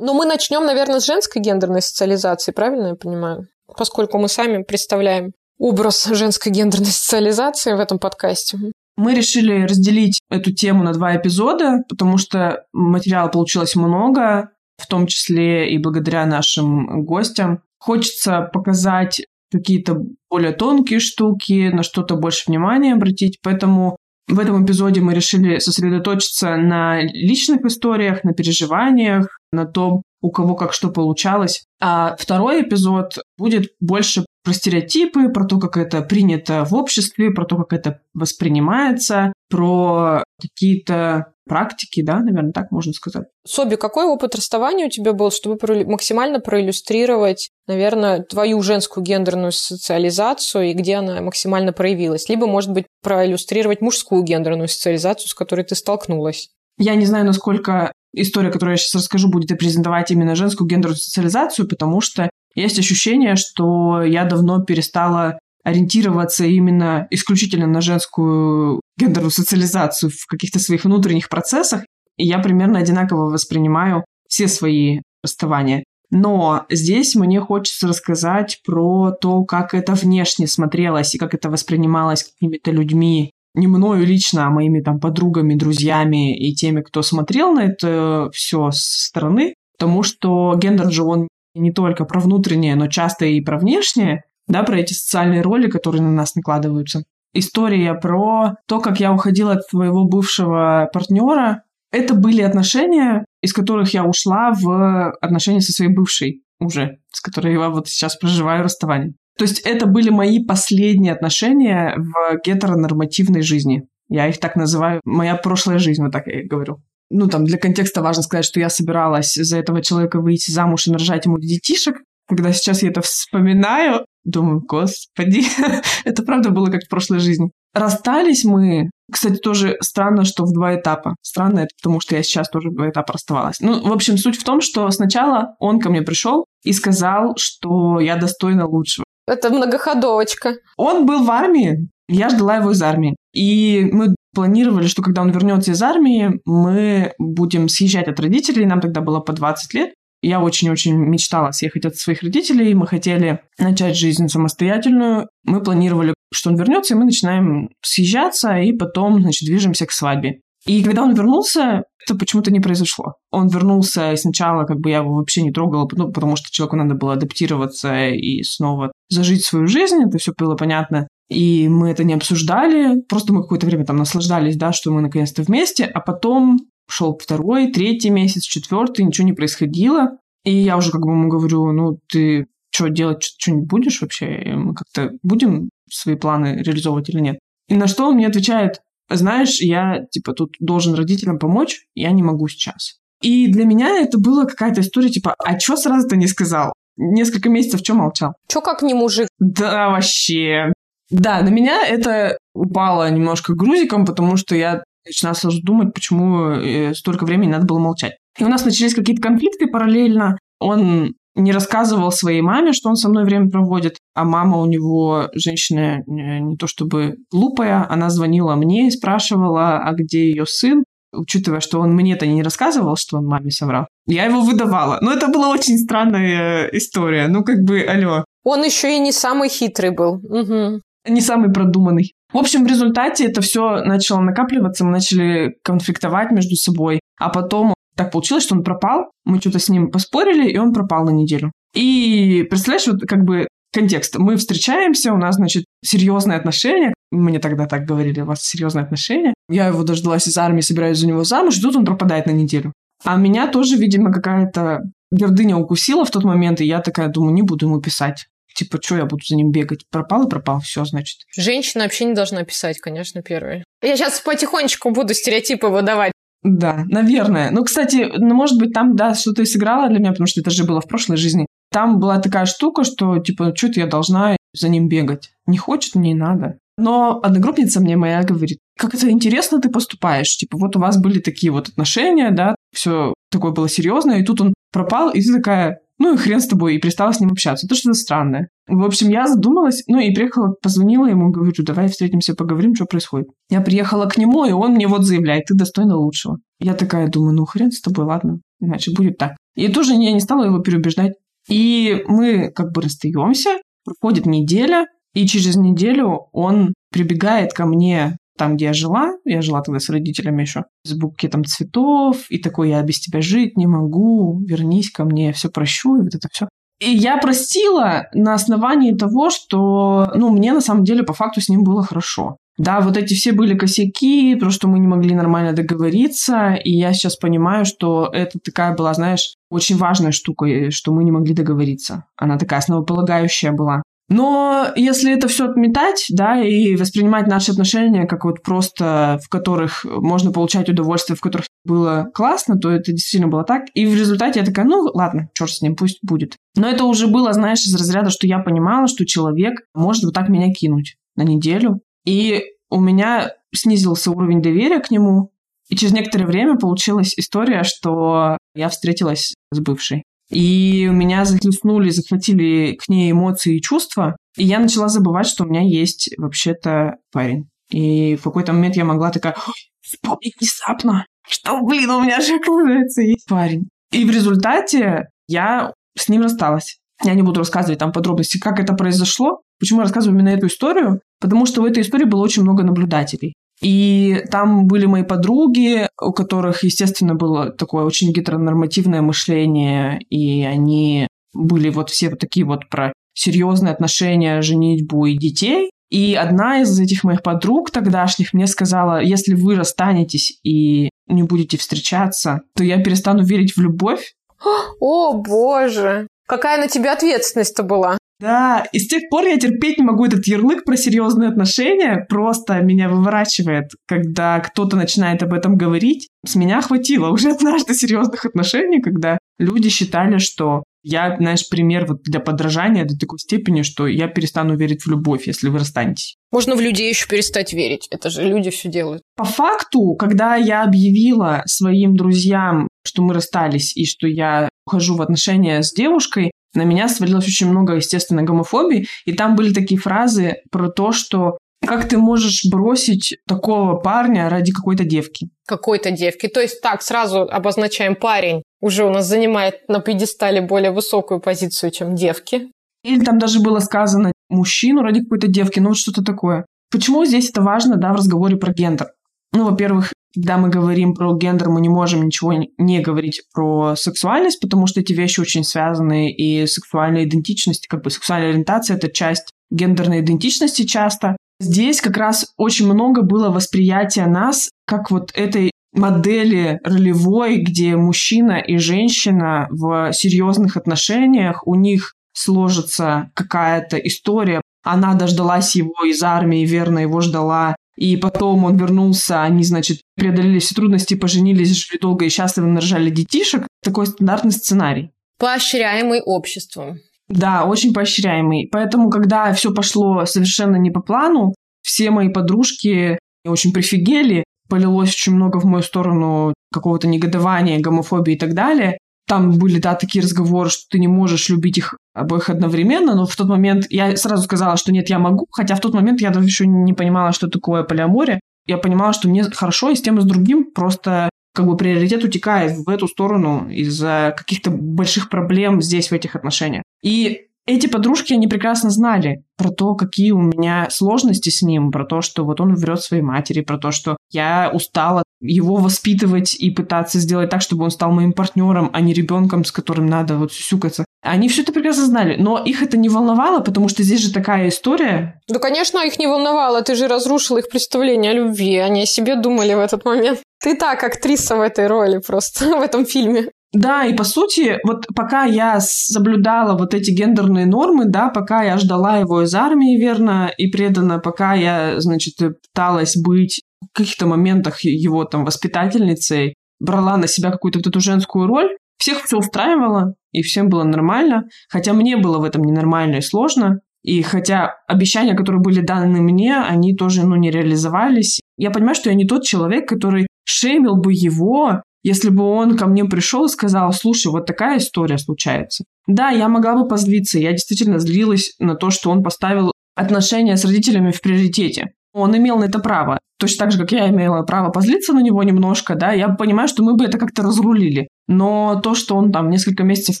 Ну, 0.02 0.14
мы 0.14 0.24
начнем, 0.24 0.64
наверное, 0.64 1.00
с 1.00 1.06
женской 1.06 1.42
гендерной 1.42 1.82
социализации, 1.82 2.52
правильно 2.52 2.88
я 2.88 2.94
понимаю? 2.94 3.48
Поскольку 3.76 4.18
мы 4.18 4.28
сами 4.28 4.62
представляем 4.62 5.32
образ 5.58 6.06
женской 6.06 6.50
гендерной 6.50 6.86
социализации 6.86 7.74
в 7.74 7.80
этом 7.80 7.98
подкасте. 7.98 8.58
Мы 9.00 9.14
решили 9.14 9.62
разделить 9.62 10.20
эту 10.28 10.52
тему 10.52 10.82
на 10.82 10.92
два 10.92 11.16
эпизода, 11.16 11.84
потому 11.88 12.18
что 12.18 12.66
материала 12.74 13.28
получилось 13.28 13.74
много, 13.74 14.50
в 14.76 14.86
том 14.86 15.06
числе 15.06 15.72
и 15.72 15.78
благодаря 15.78 16.26
нашим 16.26 17.06
гостям. 17.06 17.60
Хочется 17.78 18.50
показать 18.52 19.22
какие-то 19.50 20.02
более 20.28 20.52
тонкие 20.52 21.00
штуки, 21.00 21.70
на 21.70 21.82
что-то 21.82 22.16
больше 22.16 22.42
внимания 22.46 22.92
обратить. 22.92 23.38
Поэтому 23.42 23.96
в 24.28 24.38
этом 24.38 24.66
эпизоде 24.66 25.00
мы 25.00 25.14
решили 25.14 25.60
сосредоточиться 25.60 26.56
на 26.56 27.00
личных 27.00 27.64
историях, 27.64 28.22
на 28.22 28.34
переживаниях, 28.34 29.38
на 29.50 29.64
том, 29.64 30.02
у 30.20 30.30
кого 30.30 30.54
как 30.54 30.74
что 30.74 30.90
получалось. 30.90 31.64
А 31.80 32.16
второй 32.18 32.64
эпизод 32.64 33.14
будет 33.38 33.70
больше 33.80 34.26
про 34.42 34.52
стереотипы, 34.52 35.28
про 35.28 35.44
то, 35.44 35.58
как 35.58 35.76
это 35.76 36.02
принято 36.02 36.64
в 36.64 36.74
обществе, 36.74 37.30
про 37.30 37.44
то, 37.44 37.56
как 37.56 37.72
это 37.72 38.00
воспринимается, 38.14 39.32
про 39.48 40.24
какие-то 40.40 41.32
практики, 41.50 42.00
да, 42.02 42.20
наверное, 42.20 42.52
так 42.52 42.70
можно 42.70 42.92
сказать. 42.92 43.24
Соби, 43.44 43.74
какой 43.74 44.04
опыт 44.06 44.36
расставания 44.36 44.86
у 44.86 44.88
тебя 44.88 45.12
был, 45.12 45.32
чтобы 45.32 45.58
максимально 45.84 46.38
проиллюстрировать, 46.38 47.50
наверное, 47.66 48.22
твою 48.22 48.62
женскую 48.62 49.02
гендерную 49.02 49.50
социализацию 49.50 50.70
и 50.70 50.74
где 50.74 50.96
она 50.96 51.20
максимально 51.20 51.72
проявилась? 51.72 52.28
Либо, 52.28 52.46
может 52.46 52.70
быть, 52.70 52.86
проиллюстрировать 53.02 53.80
мужскую 53.80 54.22
гендерную 54.22 54.68
социализацию, 54.68 55.28
с 55.28 55.34
которой 55.34 55.64
ты 55.64 55.74
столкнулась? 55.74 56.50
Я 56.78 56.94
не 56.94 57.04
знаю, 57.04 57.26
насколько 57.26 57.92
история, 58.14 58.50
которую 58.50 58.74
я 58.74 58.76
сейчас 58.78 59.02
расскажу, 59.02 59.28
будет 59.28 59.50
репрезентовать 59.50 60.10
именно 60.12 60.36
женскую 60.36 60.68
гендерную 60.68 60.96
социализацию, 60.96 61.68
потому 61.68 62.00
что 62.00 62.30
есть 62.54 62.78
ощущение, 62.78 63.36
что 63.36 64.02
я 64.02 64.24
давно 64.24 64.62
перестала 64.62 65.38
ориентироваться 65.62 66.44
именно 66.44 67.06
исключительно 67.10 67.66
на 67.66 67.80
женскую 67.80 68.80
гендерную 68.98 69.30
социализацию 69.30 70.10
в 70.10 70.26
каких-то 70.26 70.58
своих 70.58 70.84
внутренних 70.84 71.28
процессах, 71.28 71.84
и 72.16 72.26
я 72.26 72.38
примерно 72.38 72.78
одинаково 72.78 73.30
воспринимаю 73.30 74.04
все 74.28 74.48
свои 74.48 75.00
расставания. 75.22 75.84
Но 76.10 76.66
здесь 76.70 77.14
мне 77.14 77.40
хочется 77.40 77.86
рассказать 77.86 78.60
про 78.64 79.12
то, 79.12 79.44
как 79.44 79.74
это 79.74 79.94
внешне 79.94 80.46
смотрелось 80.46 81.14
и 81.14 81.18
как 81.18 81.34
это 81.34 81.50
воспринималось 81.50 82.24
какими-то 82.24 82.72
людьми, 82.72 83.30
не 83.54 83.66
мною 83.66 84.04
лично, 84.04 84.46
а 84.46 84.50
моими 84.50 84.80
там 84.80 84.98
подругами, 85.00 85.54
друзьями 85.54 86.36
и 86.36 86.54
теми, 86.54 86.82
кто 86.82 87.02
смотрел 87.02 87.52
на 87.52 87.60
это 87.60 88.30
все 88.32 88.70
с 88.70 89.06
стороны, 89.06 89.54
потому 89.78 90.02
что 90.02 90.54
гендер 90.56 90.90
же 90.90 91.04
он 91.04 91.28
не 91.54 91.72
только 91.72 92.04
про 92.04 92.20
внутреннее, 92.20 92.76
но 92.76 92.86
часто 92.86 93.24
и 93.26 93.40
про 93.40 93.58
внешнее, 93.58 94.24
да, 94.46 94.62
про 94.62 94.78
эти 94.78 94.92
социальные 94.92 95.42
роли, 95.42 95.68
которые 95.68 96.02
на 96.02 96.10
нас 96.10 96.34
накладываются. 96.34 97.04
История 97.32 97.94
про 97.94 98.56
то, 98.66 98.80
как 98.80 98.98
я 98.98 99.12
уходила 99.12 99.52
от 99.52 99.64
своего 99.64 100.04
бывшего 100.04 100.88
партнера. 100.92 101.62
Это 101.92 102.14
были 102.14 102.42
отношения, 102.42 103.24
из 103.42 103.52
которых 103.52 103.94
я 103.94 104.04
ушла 104.04 104.52
в 104.52 105.12
отношения 105.20 105.60
со 105.60 105.72
своей 105.72 105.92
бывшей 105.92 106.42
уже, 106.60 106.98
с 107.12 107.20
которой 107.20 107.52
я 107.54 107.68
вот 107.68 107.88
сейчас 107.88 108.16
проживаю 108.16 108.64
расставание. 108.64 109.14
То 109.38 109.44
есть 109.44 109.60
это 109.60 109.86
были 109.86 110.10
мои 110.10 110.44
последние 110.44 111.12
отношения 111.12 111.94
в 111.96 112.40
гетеронормативной 112.44 113.42
жизни. 113.42 113.84
Я 114.08 114.28
их 114.28 114.38
так 114.38 114.56
называю. 114.56 115.00
Моя 115.04 115.36
прошлая 115.36 115.78
жизнь, 115.78 116.02
вот 116.02 116.12
так 116.12 116.26
я 116.26 116.42
и 116.42 116.46
говорю. 116.46 116.82
Ну, 117.10 117.26
там, 117.26 117.44
для 117.44 117.58
контекста 117.58 118.02
важно 118.02 118.22
сказать, 118.22 118.44
что 118.44 118.60
я 118.60 118.70
собиралась 118.70 119.34
за 119.34 119.58
этого 119.58 119.82
человека 119.82 120.20
выйти 120.20 120.50
замуж 120.50 120.86
и 120.86 120.92
нарожать 120.92 121.26
ему 121.26 121.38
детишек. 121.38 121.96
Когда 122.28 122.52
сейчас 122.52 122.82
я 122.82 122.90
это 122.90 123.02
вспоминаю, 123.02 124.06
думаю, 124.24 124.60
господи, 124.60 125.42
это 126.04 126.22
правда 126.22 126.50
было 126.50 126.70
как 126.70 126.84
в 126.84 126.88
прошлой 126.88 127.18
жизни. 127.18 127.50
Расстались 127.72 128.44
мы, 128.44 128.90
кстати, 129.10 129.36
тоже 129.36 129.76
странно, 129.80 130.24
что 130.24 130.44
в 130.44 130.52
два 130.52 130.76
этапа. 130.76 131.16
Странно 131.22 131.60
это 131.60 131.70
потому, 131.80 132.00
что 132.00 132.16
я 132.16 132.22
сейчас 132.22 132.48
тоже 132.48 132.70
в 132.70 132.74
два 132.74 132.90
этапа 132.90 133.12
расставалась. 133.14 133.60
Ну, 133.60 133.82
в 133.82 133.92
общем, 133.92 134.16
суть 134.16 134.38
в 134.38 134.44
том, 134.44 134.60
что 134.60 134.88
сначала 134.90 135.54
он 135.58 135.80
ко 135.80 135.90
мне 135.90 136.02
пришел 136.02 136.46
и 136.62 136.72
сказал, 136.72 137.34
что 137.36 138.00
я 138.00 138.16
достойна 138.16 138.66
лучшего. 138.66 139.04
Это 139.26 139.50
многоходовочка. 139.50 140.56
Он 140.76 141.06
был 141.06 141.24
в 141.24 141.30
армии, 141.30 141.88
я 142.10 142.28
ждала 142.28 142.56
его 142.56 142.72
из 142.72 142.82
армии. 142.82 143.16
И 143.32 143.88
мы 143.92 144.14
планировали, 144.34 144.86
что 144.86 145.02
когда 145.02 145.22
он 145.22 145.30
вернется 145.30 145.72
из 145.72 145.82
армии, 145.82 146.40
мы 146.44 147.12
будем 147.18 147.68
съезжать 147.68 148.08
от 148.08 148.20
родителей. 148.20 148.66
Нам 148.66 148.80
тогда 148.80 149.00
было 149.00 149.20
по 149.20 149.32
20 149.32 149.74
лет. 149.74 149.94
Я 150.22 150.40
очень-очень 150.40 150.96
мечтала 150.96 151.50
съехать 151.52 151.86
от 151.86 151.96
своих 151.96 152.22
родителей. 152.22 152.74
Мы 152.74 152.86
хотели 152.86 153.40
начать 153.58 153.96
жизнь 153.96 154.28
самостоятельную. 154.28 155.28
Мы 155.44 155.62
планировали, 155.62 156.12
что 156.32 156.50
он 156.50 156.56
вернется, 156.56 156.94
и 156.94 156.96
мы 156.96 157.04
начинаем 157.04 157.70
съезжаться, 157.80 158.58
и 158.58 158.72
потом, 158.72 159.22
значит, 159.22 159.46
движемся 159.46 159.86
к 159.86 159.92
свадьбе. 159.92 160.40
И 160.66 160.82
когда 160.82 161.02
он 161.02 161.14
вернулся, 161.14 161.84
это 162.04 162.18
почему-то 162.18 162.50
не 162.50 162.60
произошло. 162.60 163.14
Он 163.30 163.48
вернулся, 163.48 164.12
и 164.12 164.16
сначала 164.16 164.64
как 164.64 164.78
бы 164.78 164.90
я 164.90 164.98
его 164.98 165.14
вообще 165.14 165.42
не 165.42 165.52
трогала, 165.52 165.88
ну, 165.92 166.12
потому 166.12 166.36
что 166.36 166.50
человеку 166.50 166.76
надо 166.76 166.94
было 166.94 167.14
адаптироваться 167.14 168.08
и 168.08 168.42
снова 168.42 168.92
зажить 169.08 169.44
свою 169.44 169.66
жизнь, 169.66 170.02
это 170.06 170.18
все 170.18 170.32
было 170.36 170.56
понятно. 170.56 171.08
И 171.28 171.68
мы 171.68 171.90
это 171.90 172.04
не 172.04 172.14
обсуждали, 172.14 173.00
просто 173.08 173.32
мы 173.32 173.42
какое-то 173.42 173.66
время 173.66 173.86
там 173.86 173.96
наслаждались, 173.96 174.56
да, 174.56 174.72
что 174.72 174.90
мы 174.90 175.00
наконец-то 175.00 175.42
вместе, 175.42 175.84
а 175.84 176.00
потом 176.00 176.58
шел 176.88 177.16
второй, 177.16 177.70
третий 177.70 178.10
месяц, 178.10 178.42
четвертый, 178.42 179.04
ничего 179.04 179.26
не 179.26 179.32
происходило. 179.32 180.18
И 180.44 180.52
я 180.52 180.76
уже 180.76 180.90
как 180.90 181.02
бы 181.02 181.12
ему 181.12 181.28
говорю, 181.28 181.70
ну, 181.72 181.98
ты 182.08 182.46
что, 182.72 182.88
делать 182.88 183.22
что-нибудь 183.22 183.68
будешь 183.68 184.00
вообще? 184.00 184.54
Мы 184.56 184.74
как-то 184.74 185.12
будем 185.22 185.70
свои 185.90 186.16
планы 186.16 186.62
реализовывать 186.62 187.08
или 187.10 187.20
нет? 187.20 187.38
И 187.68 187.74
на 187.74 187.86
что 187.86 188.08
он 188.08 188.16
мне 188.16 188.26
отвечает, 188.26 188.80
знаешь, 189.10 189.60
я, 189.60 190.04
типа, 190.10 190.32
тут 190.32 190.54
должен 190.60 190.94
родителям 190.94 191.38
помочь, 191.38 191.80
я 191.94 192.10
не 192.10 192.22
могу 192.22 192.48
сейчас. 192.48 192.96
И 193.22 193.48
для 193.48 193.64
меня 193.64 194.00
это 194.00 194.18
была 194.18 194.46
какая-то 194.46 194.80
история, 194.80 195.10
типа, 195.10 195.34
а 195.38 195.58
чё 195.58 195.76
сразу-то 195.76 196.16
не 196.16 196.26
сказал? 196.26 196.72
Несколько 196.96 197.48
месяцев 197.48 197.82
чё 197.82 197.94
молчал? 197.94 198.34
Чё 198.48 198.60
как 198.60 198.82
не 198.82 198.94
мужик? 198.94 199.28
Да, 199.38 199.90
вообще. 199.90 200.72
Да, 201.10 201.42
на 201.42 201.48
меня 201.48 201.86
это 201.86 202.38
упало 202.54 203.10
немножко 203.10 203.54
грузиком, 203.54 204.06
потому 204.06 204.36
что 204.36 204.54
я 204.54 204.82
начинала 205.06 205.34
сразу 205.34 205.62
думать, 205.62 205.92
почему 205.92 206.50
э, 206.50 206.94
столько 206.94 207.24
времени 207.24 207.50
надо 207.50 207.66
было 207.66 207.78
молчать. 207.78 208.16
И 208.38 208.44
у 208.44 208.48
нас 208.48 208.64
начались 208.64 208.94
какие-то 208.94 209.22
конфликты 209.22 209.66
параллельно. 209.66 210.38
Он 210.60 211.14
не 211.40 211.52
рассказывал 211.52 212.12
своей 212.12 212.40
маме, 212.40 212.72
что 212.72 212.88
он 212.88 212.96
со 212.96 213.08
мной 213.08 213.24
время 213.24 213.50
проводит, 213.50 213.96
а 214.14 214.24
мама 214.24 214.58
у 214.58 214.66
него 214.66 215.28
женщина 215.34 216.00
э, 216.00 216.38
не 216.38 216.56
то 216.56 216.66
чтобы 216.66 217.16
глупая, 217.30 217.86
она 217.88 218.10
звонила 218.10 218.54
мне 218.54 218.88
и 218.88 218.90
спрашивала, 218.90 219.78
а 219.78 219.92
где 219.94 220.30
ее 220.30 220.46
сын, 220.46 220.84
учитывая, 221.12 221.60
что 221.60 221.80
он 221.80 221.94
мне-то 221.94 222.26
не 222.26 222.42
рассказывал, 222.42 222.96
что 222.96 223.18
он 223.18 223.26
маме 223.26 223.50
соврал. 223.50 223.86
Я 224.06 224.24
его 224.24 224.40
выдавала. 224.40 224.98
Но 225.00 225.12
это 225.12 225.28
была 225.28 225.48
очень 225.48 225.78
странная 225.78 226.66
э, 226.66 226.76
история. 226.76 227.28
Ну, 227.28 227.44
как 227.44 227.62
бы, 227.62 227.80
алло. 227.82 228.24
Он 228.44 228.62
еще 228.64 228.96
и 228.96 228.98
не 228.98 229.12
самый 229.12 229.48
хитрый 229.48 229.90
был. 229.90 230.14
Угу. 230.14 230.80
Не 231.08 231.20
самый 231.20 231.52
продуманный. 231.52 232.12
В 232.32 232.38
общем, 232.38 232.64
в 232.64 232.68
результате 232.68 233.26
это 233.26 233.40
все 233.40 233.82
начало 233.82 234.20
накапливаться, 234.20 234.84
мы 234.84 234.92
начали 234.92 235.56
конфликтовать 235.64 236.30
между 236.30 236.54
собой. 236.56 237.00
А 237.18 237.28
потом 237.28 237.74
так 238.00 238.12
получилось, 238.12 238.44
что 238.44 238.54
он 238.54 238.64
пропал, 238.64 239.10
мы 239.26 239.40
что-то 239.40 239.58
с 239.58 239.68
ним 239.68 239.90
поспорили, 239.90 240.48
и 240.48 240.56
он 240.56 240.72
пропал 240.72 241.04
на 241.04 241.10
неделю. 241.10 241.52
И 241.74 242.46
представляешь, 242.48 242.86
вот 242.86 243.02
как 243.06 243.24
бы 243.24 243.46
контекст. 243.74 244.16
Мы 244.16 244.38
встречаемся, 244.38 245.12
у 245.12 245.18
нас, 245.18 245.36
значит, 245.36 245.66
серьезные 245.84 246.38
отношения. 246.38 246.94
Мне 247.10 247.38
тогда 247.40 247.66
так 247.66 247.84
говорили, 247.84 248.22
у 248.22 248.24
вас 248.24 248.42
серьезные 248.42 248.84
отношения. 248.84 249.34
Я 249.50 249.66
его 249.66 249.82
дождалась 249.82 250.26
из 250.26 250.38
армии, 250.38 250.62
собираюсь 250.62 250.96
за 250.96 251.08
него 251.08 251.24
замуж, 251.24 251.58
и 251.58 251.60
тут 251.60 251.76
он 251.76 251.84
пропадает 251.84 252.24
на 252.24 252.30
неделю. 252.30 252.72
А 253.04 253.16
меня 253.16 253.48
тоже, 253.48 253.76
видимо, 253.76 254.10
какая-то 254.10 254.80
гордыня 255.10 255.58
укусила 255.58 256.06
в 256.06 256.10
тот 256.10 256.24
момент, 256.24 256.62
и 256.62 256.64
я 256.64 256.80
такая 256.80 257.08
думаю, 257.08 257.34
не 257.34 257.42
буду 257.42 257.66
ему 257.66 257.82
писать. 257.82 258.28
Типа, 258.54 258.78
что 258.82 258.96
я 258.96 259.04
буду 259.04 259.22
за 259.26 259.36
ним 259.36 259.52
бегать? 259.52 259.84
Пропал 259.90 260.26
и 260.26 260.30
пропал, 260.30 260.60
все, 260.60 260.86
значит. 260.86 261.18
Женщина 261.36 261.84
вообще 261.84 262.06
не 262.06 262.14
должна 262.14 262.44
писать, 262.44 262.80
конечно, 262.80 263.20
первой. 263.22 263.62
Я 263.82 263.96
сейчас 263.96 264.20
потихонечку 264.20 264.90
буду 264.90 265.12
стереотипы 265.12 265.66
выдавать. 265.66 266.12
Да, 266.42 266.84
наверное. 266.88 267.50
Ну, 267.50 267.64
кстати, 267.64 268.10
ну, 268.16 268.34
может 268.34 268.58
быть, 268.58 268.72
там, 268.72 268.96
да, 268.96 269.14
что-то 269.14 269.42
и 269.42 269.46
сыграло 269.46 269.88
для 269.88 269.98
меня, 269.98 270.10
потому 270.10 270.26
что 270.26 270.40
это 270.40 270.50
же 270.50 270.64
было 270.64 270.80
в 270.80 270.88
прошлой 270.88 271.16
жизни. 271.16 271.46
Там 271.70 272.00
была 272.00 272.18
такая 272.18 272.46
штука, 272.46 272.84
что, 272.84 273.18
типа, 273.18 273.54
что-то 273.54 273.80
я 273.80 273.86
должна 273.86 274.36
за 274.54 274.68
ним 274.68 274.88
бегать. 274.88 275.30
Не 275.46 275.58
хочет, 275.58 275.94
мне 275.94 276.12
и 276.12 276.14
надо. 276.14 276.58
Но 276.78 277.20
одногруппница 277.22 277.80
мне 277.80 277.96
моя 277.96 278.22
говорит, 278.22 278.58
как 278.78 278.94
это 278.94 279.10
интересно 279.10 279.60
ты 279.60 279.68
поступаешь. 279.68 280.34
Типа, 280.36 280.56
вот 280.56 280.76
у 280.76 280.80
вас 280.80 280.98
были 280.98 281.20
такие 281.20 281.52
вот 281.52 281.68
отношения, 281.68 282.30
да, 282.30 282.54
все 282.74 283.12
такое 283.30 283.52
было 283.52 283.68
серьезное, 283.68 284.20
и 284.20 284.24
тут 284.24 284.40
он 284.40 284.54
пропал, 284.72 285.10
и 285.10 285.20
ты 285.20 285.34
такая, 285.34 285.80
ну 286.00 286.14
и 286.14 286.16
хрен 286.16 286.40
с 286.40 286.48
тобой, 286.48 286.74
и 286.74 286.80
перестала 286.80 287.12
с 287.12 287.20
ним 287.20 287.30
общаться. 287.30 287.66
Это 287.66 287.74
что-то 287.74 287.94
странное. 287.94 288.48
В 288.66 288.82
общем, 288.84 289.10
я 289.10 289.28
задумалась, 289.28 289.84
ну 289.86 290.00
и 290.00 290.12
приехала, 290.14 290.54
позвонила 290.62 291.06
ему, 291.06 291.30
говорю, 291.30 291.52
давай 291.58 291.88
встретимся, 291.88 292.34
поговорим, 292.34 292.74
что 292.74 292.86
происходит. 292.86 293.28
Я 293.50 293.60
приехала 293.60 294.06
к 294.06 294.16
нему, 294.16 294.46
и 294.46 294.50
он 294.50 294.72
мне 294.72 294.88
вот 294.88 295.04
заявляет, 295.04 295.44
ты 295.44 295.54
достойна 295.54 295.96
лучшего. 295.96 296.38
Я 296.58 296.72
такая 296.72 297.08
думаю, 297.08 297.34
ну 297.34 297.44
хрен 297.44 297.70
с 297.70 297.82
тобой, 297.82 298.06
ладно, 298.06 298.40
иначе 298.60 298.92
будет 298.96 299.18
так. 299.18 299.36
И 299.54 299.68
тоже 299.68 299.92
я 299.92 300.12
не 300.12 300.20
стала 300.20 300.44
его 300.44 300.60
переубеждать. 300.60 301.12
И 301.48 302.02
мы 302.06 302.50
как 302.50 302.72
бы 302.72 302.80
расстаемся, 302.80 303.58
проходит 303.84 304.24
неделя, 304.24 304.86
и 305.12 305.26
через 305.26 305.56
неделю 305.56 306.28
он 306.32 306.72
прибегает 306.90 307.52
ко 307.52 307.66
мне 307.66 308.16
там, 308.40 308.56
где 308.56 308.64
я 308.64 308.72
жила, 308.72 309.12
я 309.26 309.42
жила 309.42 309.60
тогда 309.60 309.80
с 309.80 309.90
родителями 309.90 310.40
еще, 310.40 310.64
с 310.82 310.94
букетом 310.94 311.44
цветов, 311.44 312.24
и 312.30 312.38
такой, 312.38 312.70
я 312.70 312.82
без 312.82 312.98
тебя 312.98 313.20
жить 313.20 313.58
не 313.58 313.66
могу, 313.66 314.40
вернись 314.46 314.90
ко 314.90 315.04
мне, 315.04 315.26
я 315.26 315.32
все 315.34 315.50
прощу, 315.50 315.96
и 315.96 316.02
вот 316.04 316.14
это 316.14 316.26
все. 316.32 316.48
И 316.80 316.90
я 316.90 317.18
простила 317.18 318.06
на 318.14 318.32
основании 318.32 318.94
того, 318.94 319.28
что, 319.28 320.10
ну, 320.14 320.30
мне 320.30 320.54
на 320.54 320.62
самом 320.62 320.84
деле 320.84 321.02
по 321.02 321.12
факту 321.12 321.42
с 321.42 321.50
ним 321.50 321.64
было 321.64 321.82
хорошо. 321.82 322.38
Да, 322.56 322.80
вот 322.80 322.96
эти 322.96 323.12
все 323.12 323.32
были 323.32 323.54
косяки, 323.54 324.34
потому 324.34 324.52
что 324.52 324.68
мы 324.68 324.78
не 324.78 324.86
могли 324.86 325.14
нормально 325.14 325.52
договориться, 325.52 326.54
и 326.54 326.72
я 326.72 326.94
сейчас 326.94 327.16
понимаю, 327.16 327.66
что 327.66 328.08
это 328.10 328.38
такая 328.42 328.74
была, 328.74 328.94
знаешь, 328.94 329.34
очень 329.50 329.76
важная 329.76 330.12
штука, 330.12 330.70
что 330.70 330.92
мы 330.92 331.04
не 331.04 331.10
могли 331.10 331.34
договориться. 331.34 332.04
Она 332.16 332.38
такая 332.38 332.60
основополагающая 332.60 333.52
была. 333.52 333.82
Но 334.10 334.66
если 334.74 335.12
это 335.14 335.28
все 335.28 335.48
отметать, 335.48 336.06
да, 336.10 336.42
и 336.42 336.74
воспринимать 336.74 337.28
наши 337.28 337.52
отношения 337.52 338.06
как 338.06 338.24
вот 338.24 338.42
просто, 338.42 339.20
в 339.24 339.28
которых 339.28 339.84
можно 339.84 340.32
получать 340.32 340.68
удовольствие, 340.68 341.16
в 341.16 341.20
которых 341.20 341.46
было 341.64 342.10
классно, 342.12 342.58
то 342.58 342.70
это 342.70 342.90
действительно 342.90 343.30
было 343.30 343.44
так. 343.44 343.66
И 343.74 343.86
в 343.86 343.94
результате 343.94 344.40
я 344.40 344.44
такая, 344.44 344.66
ну 344.66 344.90
ладно, 344.92 345.28
черт 345.32 345.50
с 345.50 345.62
ним, 345.62 345.76
пусть 345.76 346.00
будет. 346.02 346.36
Но 346.56 346.68
это 346.68 346.84
уже 346.84 347.06
было, 347.06 347.32
знаешь, 347.32 347.60
из 347.60 347.74
разряда, 347.74 348.10
что 348.10 348.26
я 348.26 348.40
понимала, 348.40 348.88
что 348.88 349.06
человек 349.06 349.60
может 349.74 350.02
вот 350.02 350.12
так 350.14 350.28
меня 350.28 350.52
кинуть 350.52 350.96
на 351.14 351.22
неделю. 351.22 351.80
И 352.04 352.42
у 352.68 352.80
меня 352.80 353.32
снизился 353.54 354.10
уровень 354.10 354.42
доверия 354.42 354.80
к 354.80 354.90
нему. 354.90 355.30
И 355.68 355.76
через 355.76 355.92
некоторое 355.92 356.26
время 356.26 356.56
получилась 356.56 357.14
история, 357.16 357.62
что 357.62 358.38
я 358.56 358.68
встретилась 358.68 359.34
с 359.52 359.60
бывшей. 359.60 360.02
И 360.30 360.86
меня 360.86 361.24
захлестнули, 361.24 361.90
захватили 361.90 362.78
к 362.80 362.88
ней 362.88 363.10
эмоции 363.10 363.56
и 363.56 363.62
чувства. 363.62 364.16
И 364.36 364.44
я 364.44 364.60
начала 364.60 364.88
забывать, 364.88 365.26
что 365.26 365.44
у 365.44 365.48
меня 365.48 365.62
есть 365.62 366.10
вообще-то 366.16 366.96
парень. 367.12 367.48
И 367.70 368.16
в 368.16 368.22
какой-то 368.22 368.52
момент 368.52 368.76
я 368.76 368.84
могла 368.84 369.10
такая 369.10 369.34
вспомнить 369.80 370.34
внезапно, 370.40 371.06
что, 371.28 371.60
блин, 371.62 371.90
у 371.90 372.02
меня 372.02 372.20
же, 372.20 372.36
оказывается, 372.36 373.02
есть 373.02 373.26
парень. 373.28 373.68
И 373.92 374.04
в 374.04 374.10
результате 374.10 375.08
я 375.26 375.72
с 375.98 376.08
ним 376.08 376.22
рассталась. 376.22 376.78
Я 377.02 377.14
не 377.14 377.22
буду 377.22 377.40
рассказывать 377.40 377.78
там 377.78 377.92
подробности, 377.92 378.38
как 378.38 378.60
это 378.60 378.74
произошло. 378.74 379.40
Почему 379.58 379.80
я 379.80 379.84
рассказываю 379.84 380.18
именно 380.18 380.34
эту 380.34 380.46
историю? 380.46 381.00
Потому 381.20 381.46
что 381.46 381.62
в 381.62 381.64
этой 381.64 381.82
истории 381.82 382.04
было 382.04 382.20
очень 382.20 382.42
много 382.42 382.62
наблюдателей. 382.62 383.34
И 383.60 384.24
там 384.30 384.66
были 384.66 384.86
мои 384.86 385.02
подруги, 385.02 385.88
у 386.00 386.12
которых, 386.12 386.64
естественно, 386.64 387.14
было 387.14 387.50
такое 387.50 387.84
очень 387.84 388.12
гетеронормативное 388.12 389.02
мышление, 389.02 390.00
и 390.08 390.44
они 390.44 391.08
были 391.32 391.68
вот 391.68 391.90
все 391.90 392.08
вот 392.08 392.18
такие 392.18 392.46
вот 392.46 392.68
про 392.68 392.92
серьезные 393.14 393.72
отношения, 393.72 394.42
женитьбу 394.42 395.06
и 395.06 395.16
детей. 395.16 395.70
И 395.90 396.14
одна 396.14 396.60
из 396.60 396.78
этих 396.78 397.04
моих 397.04 397.22
подруг 397.22 397.70
тогдашних 397.70 398.32
мне 398.32 398.46
сказала, 398.46 399.02
если 399.02 399.34
вы 399.34 399.56
расстанетесь 399.56 400.38
и 400.44 400.88
не 401.08 401.24
будете 401.24 401.58
встречаться, 401.58 402.42
то 402.54 402.64
я 402.64 402.82
перестану 402.82 403.24
верить 403.24 403.56
в 403.56 403.60
любовь. 403.60 404.14
О, 404.80 405.14
боже! 405.14 406.06
Какая 406.26 406.60
на 406.60 406.68
тебя 406.68 406.92
ответственность-то 406.92 407.64
была? 407.64 407.98
Да, 408.20 408.66
и 408.72 408.78
с 408.78 408.86
тех 408.86 409.08
пор 409.08 409.24
я 409.24 409.38
терпеть 409.38 409.78
не 409.78 409.84
могу 409.84 410.04
этот 410.04 410.26
ярлык 410.26 410.64
про 410.64 410.76
серьезные 410.76 411.30
отношения. 411.30 412.04
Просто 412.08 412.60
меня 412.60 412.90
выворачивает, 412.90 413.70
когда 413.86 414.40
кто-то 414.40 414.76
начинает 414.76 415.22
об 415.22 415.32
этом 415.32 415.56
говорить. 415.56 416.08
С 416.26 416.34
меня 416.34 416.60
хватило 416.60 417.08
уже 417.08 417.30
однажды 417.32 417.74
серьезных 417.74 418.26
отношений, 418.26 418.82
когда 418.82 419.18
люди 419.38 419.70
считали, 419.70 420.18
что 420.18 420.64
я, 420.82 421.16
знаешь, 421.18 421.48
пример 421.48 421.86
вот 421.86 422.02
для 422.02 422.20
подражания 422.20 422.84
до 422.84 422.96
такой 422.98 423.18
степени, 423.18 423.62
что 423.62 423.86
я 423.86 424.08
перестану 424.08 424.56
верить 424.56 424.82
в 424.82 424.90
любовь, 424.90 425.26
если 425.26 425.48
вы 425.48 425.58
расстанетесь. 425.58 426.16
Можно 426.30 426.56
в 426.56 426.60
людей 426.60 426.88
еще 426.88 427.08
перестать 427.08 427.52
верить. 427.52 427.86
Это 427.90 428.10
же 428.10 428.22
люди 428.22 428.50
все 428.50 428.68
делают. 428.70 429.02
По 429.16 429.24
факту, 429.24 429.94
когда 429.98 430.36
я 430.36 430.62
объявила 430.62 431.42
своим 431.46 431.96
друзьям, 431.96 432.68
что 432.86 433.02
мы 433.02 433.14
расстались 433.14 433.76
и 433.76 433.84
что 433.84 434.06
я 434.06 434.48
ухожу 434.66 434.96
в 434.96 435.02
отношения 435.02 435.62
с 435.62 435.72
девушкой, 435.72 436.30
на 436.54 436.64
меня 436.64 436.88
свалилось 436.88 437.26
очень 437.26 437.48
много, 437.48 437.74
естественно, 437.74 438.22
гомофобии. 438.22 438.86
И 439.04 439.12
там 439.12 439.36
были 439.36 439.52
такие 439.52 439.80
фразы 439.80 440.36
про 440.50 440.68
то, 440.68 440.92
что 440.92 441.38
как 441.66 441.88
ты 441.88 441.98
можешь 441.98 442.46
бросить 442.50 443.18
такого 443.28 443.76
парня 443.76 444.28
ради 444.28 444.52
какой-то 444.52 444.84
девки? 444.84 445.28
Какой-то 445.46 445.90
девки. 445.90 446.26
То 446.26 446.40
есть 446.40 446.60
так, 446.62 446.82
сразу 446.82 447.20
обозначаем 447.22 447.94
парень 447.94 448.42
уже 448.60 448.84
у 448.84 448.90
нас 448.90 449.06
занимает 449.06 449.68
на 449.68 449.80
пьедестале 449.80 450.40
более 450.40 450.70
высокую 450.70 451.20
позицию, 451.20 451.70
чем 451.70 451.94
девки. 451.94 452.50
Или 452.84 453.04
там 453.04 453.18
даже 453.18 453.40
было 453.40 453.58
сказано 453.58 454.12
мужчину 454.28 454.82
ради 454.82 455.00
какой-то 455.00 455.28
девки, 455.28 455.60
ну 455.60 455.68
вот 455.68 455.78
что-то 455.78 456.02
такое. 456.02 456.46
Почему 456.70 457.04
здесь 457.04 457.30
это 457.30 457.42
важно, 457.42 457.76
да, 457.76 457.92
в 457.92 457.96
разговоре 457.96 458.36
про 458.36 458.52
гендер? 458.52 458.92
Ну, 459.32 459.44
во-первых, 459.48 459.92
когда 460.14 460.38
мы 460.38 460.48
говорим 460.48 460.94
про 460.94 461.16
гендер, 461.16 461.50
мы 461.50 461.60
не 461.60 461.68
можем 461.68 462.04
ничего 462.04 462.32
не 462.32 462.80
говорить 462.80 463.22
про 463.32 463.76
сексуальность, 463.76 464.40
потому 464.40 464.66
что 464.66 464.80
эти 464.80 464.92
вещи 464.92 465.20
очень 465.20 465.44
связаны, 465.44 466.10
и 466.10 466.46
сексуальная 466.46 467.04
идентичность, 467.04 467.68
как 467.68 467.84
бы 467.84 467.90
сексуальная 467.90 468.30
ориентация— 468.30 468.76
это 468.78 468.90
часть 468.90 469.30
гендерной 469.50 470.00
идентичности 470.00 470.62
часто. 470.62 471.16
Здесь 471.38 471.80
как 471.80 471.96
раз 471.96 472.32
очень 472.36 472.66
много 472.66 473.02
было 473.02 473.30
восприятия 473.30 474.06
нас 474.06 474.50
как 474.66 474.90
вот 474.90 475.12
этой 475.14 475.52
модели 475.72 476.58
ролевой, 476.64 477.38
где 477.38 477.76
мужчина 477.76 478.38
и 478.38 478.58
женщина 478.58 479.46
в 479.50 479.92
серьезных 479.92 480.56
отношениях, 480.56 481.46
у 481.46 481.54
них 481.54 481.94
сложится 482.12 483.10
какая-то 483.14 483.76
история. 483.78 484.40
Она 484.62 484.94
дождалась 484.94 485.54
его 485.54 485.84
из 485.86 486.02
армии, 486.02 486.44
верно 486.44 486.80
его 486.80 487.00
ждала, 487.00 487.56
и 487.80 487.96
потом 487.96 488.44
он 488.44 488.58
вернулся, 488.58 489.22
они, 489.22 489.42
значит, 489.42 489.80
преодолели 489.96 490.38
все 490.38 490.54
трудности, 490.54 490.94
поженились, 490.94 491.56
жили 491.56 491.80
долго 491.80 492.04
и 492.04 492.10
счастливо, 492.10 492.44
нарожали 492.44 492.90
детишек. 492.90 493.46
Такой 493.64 493.86
стандартный 493.86 494.32
сценарий. 494.32 494.90
Поощряемый 495.18 496.02
обществом. 496.02 496.78
Да, 497.08 497.44
очень 497.44 497.72
поощряемый. 497.72 498.48
Поэтому, 498.52 498.90
когда 498.90 499.32
все 499.32 499.54
пошло 499.54 500.04
совершенно 500.04 500.56
не 500.56 500.70
по 500.70 500.82
плану, 500.82 501.34
все 501.62 501.90
мои 501.90 502.10
подружки 502.10 502.98
очень 503.24 503.52
прифигели, 503.52 504.24
полилось 504.50 504.90
очень 504.90 505.14
много 505.14 505.38
в 505.38 505.46
мою 505.46 505.62
сторону 505.62 506.34
какого-то 506.52 506.86
негодования, 506.86 507.60
гомофобии 507.60 508.14
и 508.14 508.18
так 508.18 508.34
далее. 508.34 508.76
Там 509.10 509.32
были, 509.32 509.58
да, 509.58 509.74
такие 509.74 510.04
разговоры, 510.04 510.50
что 510.50 510.68
ты 510.70 510.78
не 510.78 510.86
можешь 510.86 511.30
любить 511.30 511.58
их 511.58 511.76
обоих 511.94 512.30
одновременно, 512.30 512.94
но 512.94 513.06
в 513.06 513.16
тот 513.16 513.26
момент 513.26 513.66
я 513.68 513.96
сразу 513.96 514.22
сказала, 514.22 514.56
что 514.56 514.70
нет, 514.70 514.88
я 514.88 515.00
могу, 515.00 515.26
хотя 515.32 515.56
в 515.56 515.60
тот 515.60 515.74
момент 515.74 516.00
я 516.00 516.10
даже 516.10 516.26
еще 516.26 516.46
не 516.46 516.74
понимала, 516.74 517.10
что 517.10 517.26
такое 517.26 517.64
полиамория. 517.64 518.20
Я 518.46 518.56
понимала, 518.56 518.92
что 518.92 519.08
мне 519.08 519.24
хорошо 519.24 519.70
и 519.70 519.74
с 519.74 519.82
тем, 519.82 519.98
и 519.98 520.02
с 520.02 520.04
другим, 520.04 520.52
просто 520.52 521.10
как 521.34 521.44
бы 521.44 521.56
приоритет 521.56 522.04
утекает 522.04 522.56
в 522.56 522.68
эту 522.70 522.86
сторону 522.86 523.50
из-за 523.50 524.14
каких-то 524.16 524.52
больших 524.52 525.08
проблем 525.08 525.60
здесь, 525.60 525.90
в 525.90 525.92
этих 525.92 526.14
отношениях. 526.14 526.62
И 526.80 527.22
эти 527.46 527.66
подружки, 527.66 528.12
они 528.12 528.28
прекрасно 528.28 528.70
знали 528.70 529.24
про 529.36 529.50
то, 529.50 529.74
какие 529.74 530.12
у 530.12 530.20
меня 530.20 530.68
сложности 530.70 531.30
с 531.30 531.42
ним, 531.42 531.72
про 531.72 531.84
то, 531.84 532.00
что 532.00 532.24
вот 532.24 532.40
он 532.40 532.54
врет 532.54 532.80
своей 532.80 533.02
матери, 533.02 533.40
про 533.40 533.58
то, 533.58 533.72
что 533.72 533.96
я 534.12 534.52
устала 534.54 535.02
его 535.20 535.56
воспитывать 535.56 536.34
и 536.34 536.50
пытаться 536.50 536.98
сделать 536.98 537.30
так, 537.30 537.42
чтобы 537.42 537.64
он 537.64 537.70
стал 537.70 537.92
моим 537.92 538.12
партнером, 538.12 538.70
а 538.72 538.80
не 538.80 538.94
ребенком, 538.94 539.44
с 539.44 539.52
которым 539.52 539.86
надо 539.86 540.16
вот 540.16 540.32
сюсюкаться. 540.32 540.84
Они 541.02 541.28
все 541.28 541.42
это 541.42 541.52
прекрасно 541.52 541.86
знали, 541.86 542.16
но 542.16 542.38
их 542.38 542.62
это 542.62 542.76
не 542.76 542.88
волновало, 542.88 543.40
потому 543.40 543.68
что 543.68 543.82
здесь 543.82 544.00
же 544.00 544.12
такая 544.12 544.48
история. 544.48 545.20
Да, 545.28 545.38
конечно, 545.38 545.78
их 545.84 545.98
не 545.98 546.06
волновало. 546.06 546.60
Ты 546.62 546.74
же 546.74 546.88
разрушил 546.88 547.38
их 547.38 547.48
представление 547.48 548.12
о 548.12 548.14
любви. 548.14 548.56
Они 548.56 548.82
о 548.82 548.86
себе 548.86 549.16
думали 549.16 549.54
в 549.54 549.60
этот 549.60 549.84
момент. 549.84 550.20
Ты 550.42 550.56
так 550.56 550.84
актриса 550.84 551.36
в 551.36 551.40
этой 551.40 551.66
роли 551.68 551.98
просто, 551.98 552.44
в 552.58 552.60
этом 552.60 552.84
фильме. 552.84 553.28
Да, 553.52 553.84
и 553.84 553.94
по 553.94 554.04
сути, 554.04 554.58
вот 554.64 554.86
пока 554.94 555.24
я 555.24 555.58
соблюдала 555.60 556.56
вот 556.56 556.72
эти 556.72 556.92
гендерные 556.92 557.46
нормы, 557.46 557.84
да, 557.86 558.08
пока 558.08 558.44
я 558.44 558.56
ждала 558.58 558.98
его 558.98 559.22
из 559.22 559.34
армии 559.34 559.80
верно 559.80 560.30
и 560.36 560.48
преданно, 560.48 561.00
пока 561.00 561.34
я, 561.34 561.80
значит, 561.80 562.14
пыталась 562.16 562.96
быть 562.96 563.42
в 563.72 563.78
каких-то 563.78 564.06
моментах 564.06 564.60
его 564.62 565.04
там 565.04 565.24
воспитательницей, 565.24 566.34
брала 566.58 566.96
на 566.96 567.06
себя 567.06 567.30
какую-то 567.30 567.58
вот 567.58 567.66
эту 567.66 567.80
женскую 567.80 568.26
роль, 568.26 568.56
всех 568.78 569.04
все 569.04 569.18
устраивало, 569.18 569.94
и 570.12 570.22
всем 570.22 570.48
было 570.48 570.64
нормально, 570.64 571.24
хотя 571.48 571.72
мне 571.72 571.96
было 571.96 572.18
в 572.18 572.24
этом 572.24 572.42
ненормально 572.42 572.96
и 572.96 573.02
сложно, 573.02 573.60
и 573.82 574.02
хотя 574.02 574.56
обещания, 574.68 575.14
которые 575.14 575.40
были 575.40 575.60
даны 575.60 576.00
мне, 576.00 576.36
они 576.36 576.74
тоже, 576.74 577.06
ну, 577.06 577.16
не 577.16 577.30
реализовались. 577.30 578.20
Я 578.36 578.50
понимаю, 578.50 578.74
что 578.74 578.90
я 578.90 578.94
не 578.94 579.06
тот 579.06 579.24
человек, 579.24 579.68
который 579.68 580.06
шеймил 580.24 580.76
бы 580.76 580.92
его 580.92 581.62
если 581.82 582.10
бы 582.10 582.24
он 582.24 582.56
ко 582.56 582.66
мне 582.66 582.84
пришел 582.84 583.24
и 583.24 583.28
сказал, 583.28 583.72
слушай, 583.72 584.12
вот 584.12 584.26
такая 584.26 584.58
история 584.58 584.98
случается. 584.98 585.64
Да, 585.86 586.10
я 586.10 586.28
могла 586.28 586.54
бы 586.54 586.68
позлиться, 586.68 587.18
я 587.18 587.32
действительно 587.32 587.78
злилась 587.78 588.34
на 588.38 588.54
то, 588.54 588.70
что 588.70 588.90
он 588.90 589.02
поставил 589.02 589.52
отношения 589.74 590.36
с 590.36 590.44
родителями 590.44 590.90
в 590.90 591.00
приоритете. 591.00 591.72
Он 591.92 592.16
имел 592.16 592.38
на 592.38 592.44
это 592.44 592.58
право. 592.58 592.98
Точно 593.18 593.44
так 593.44 593.52
же, 593.52 593.58
как 593.58 593.72
я 593.72 593.88
имела 593.88 594.22
право 594.22 594.50
позлиться 594.50 594.92
на 594.92 595.00
него 595.00 595.22
немножко, 595.22 595.74
да, 595.74 595.92
я 595.92 596.08
понимаю, 596.08 596.48
что 596.48 596.62
мы 596.62 596.74
бы 596.74 596.84
это 596.84 596.98
как-то 596.98 597.22
разрулили. 597.22 597.88
Но 598.08 598.60
то, 598.62 598.74
что 598.74 598.96
он 598.96 599.12
там 599.12 599.28
несколько 599.30 599.62
месяцев 599.62 600.00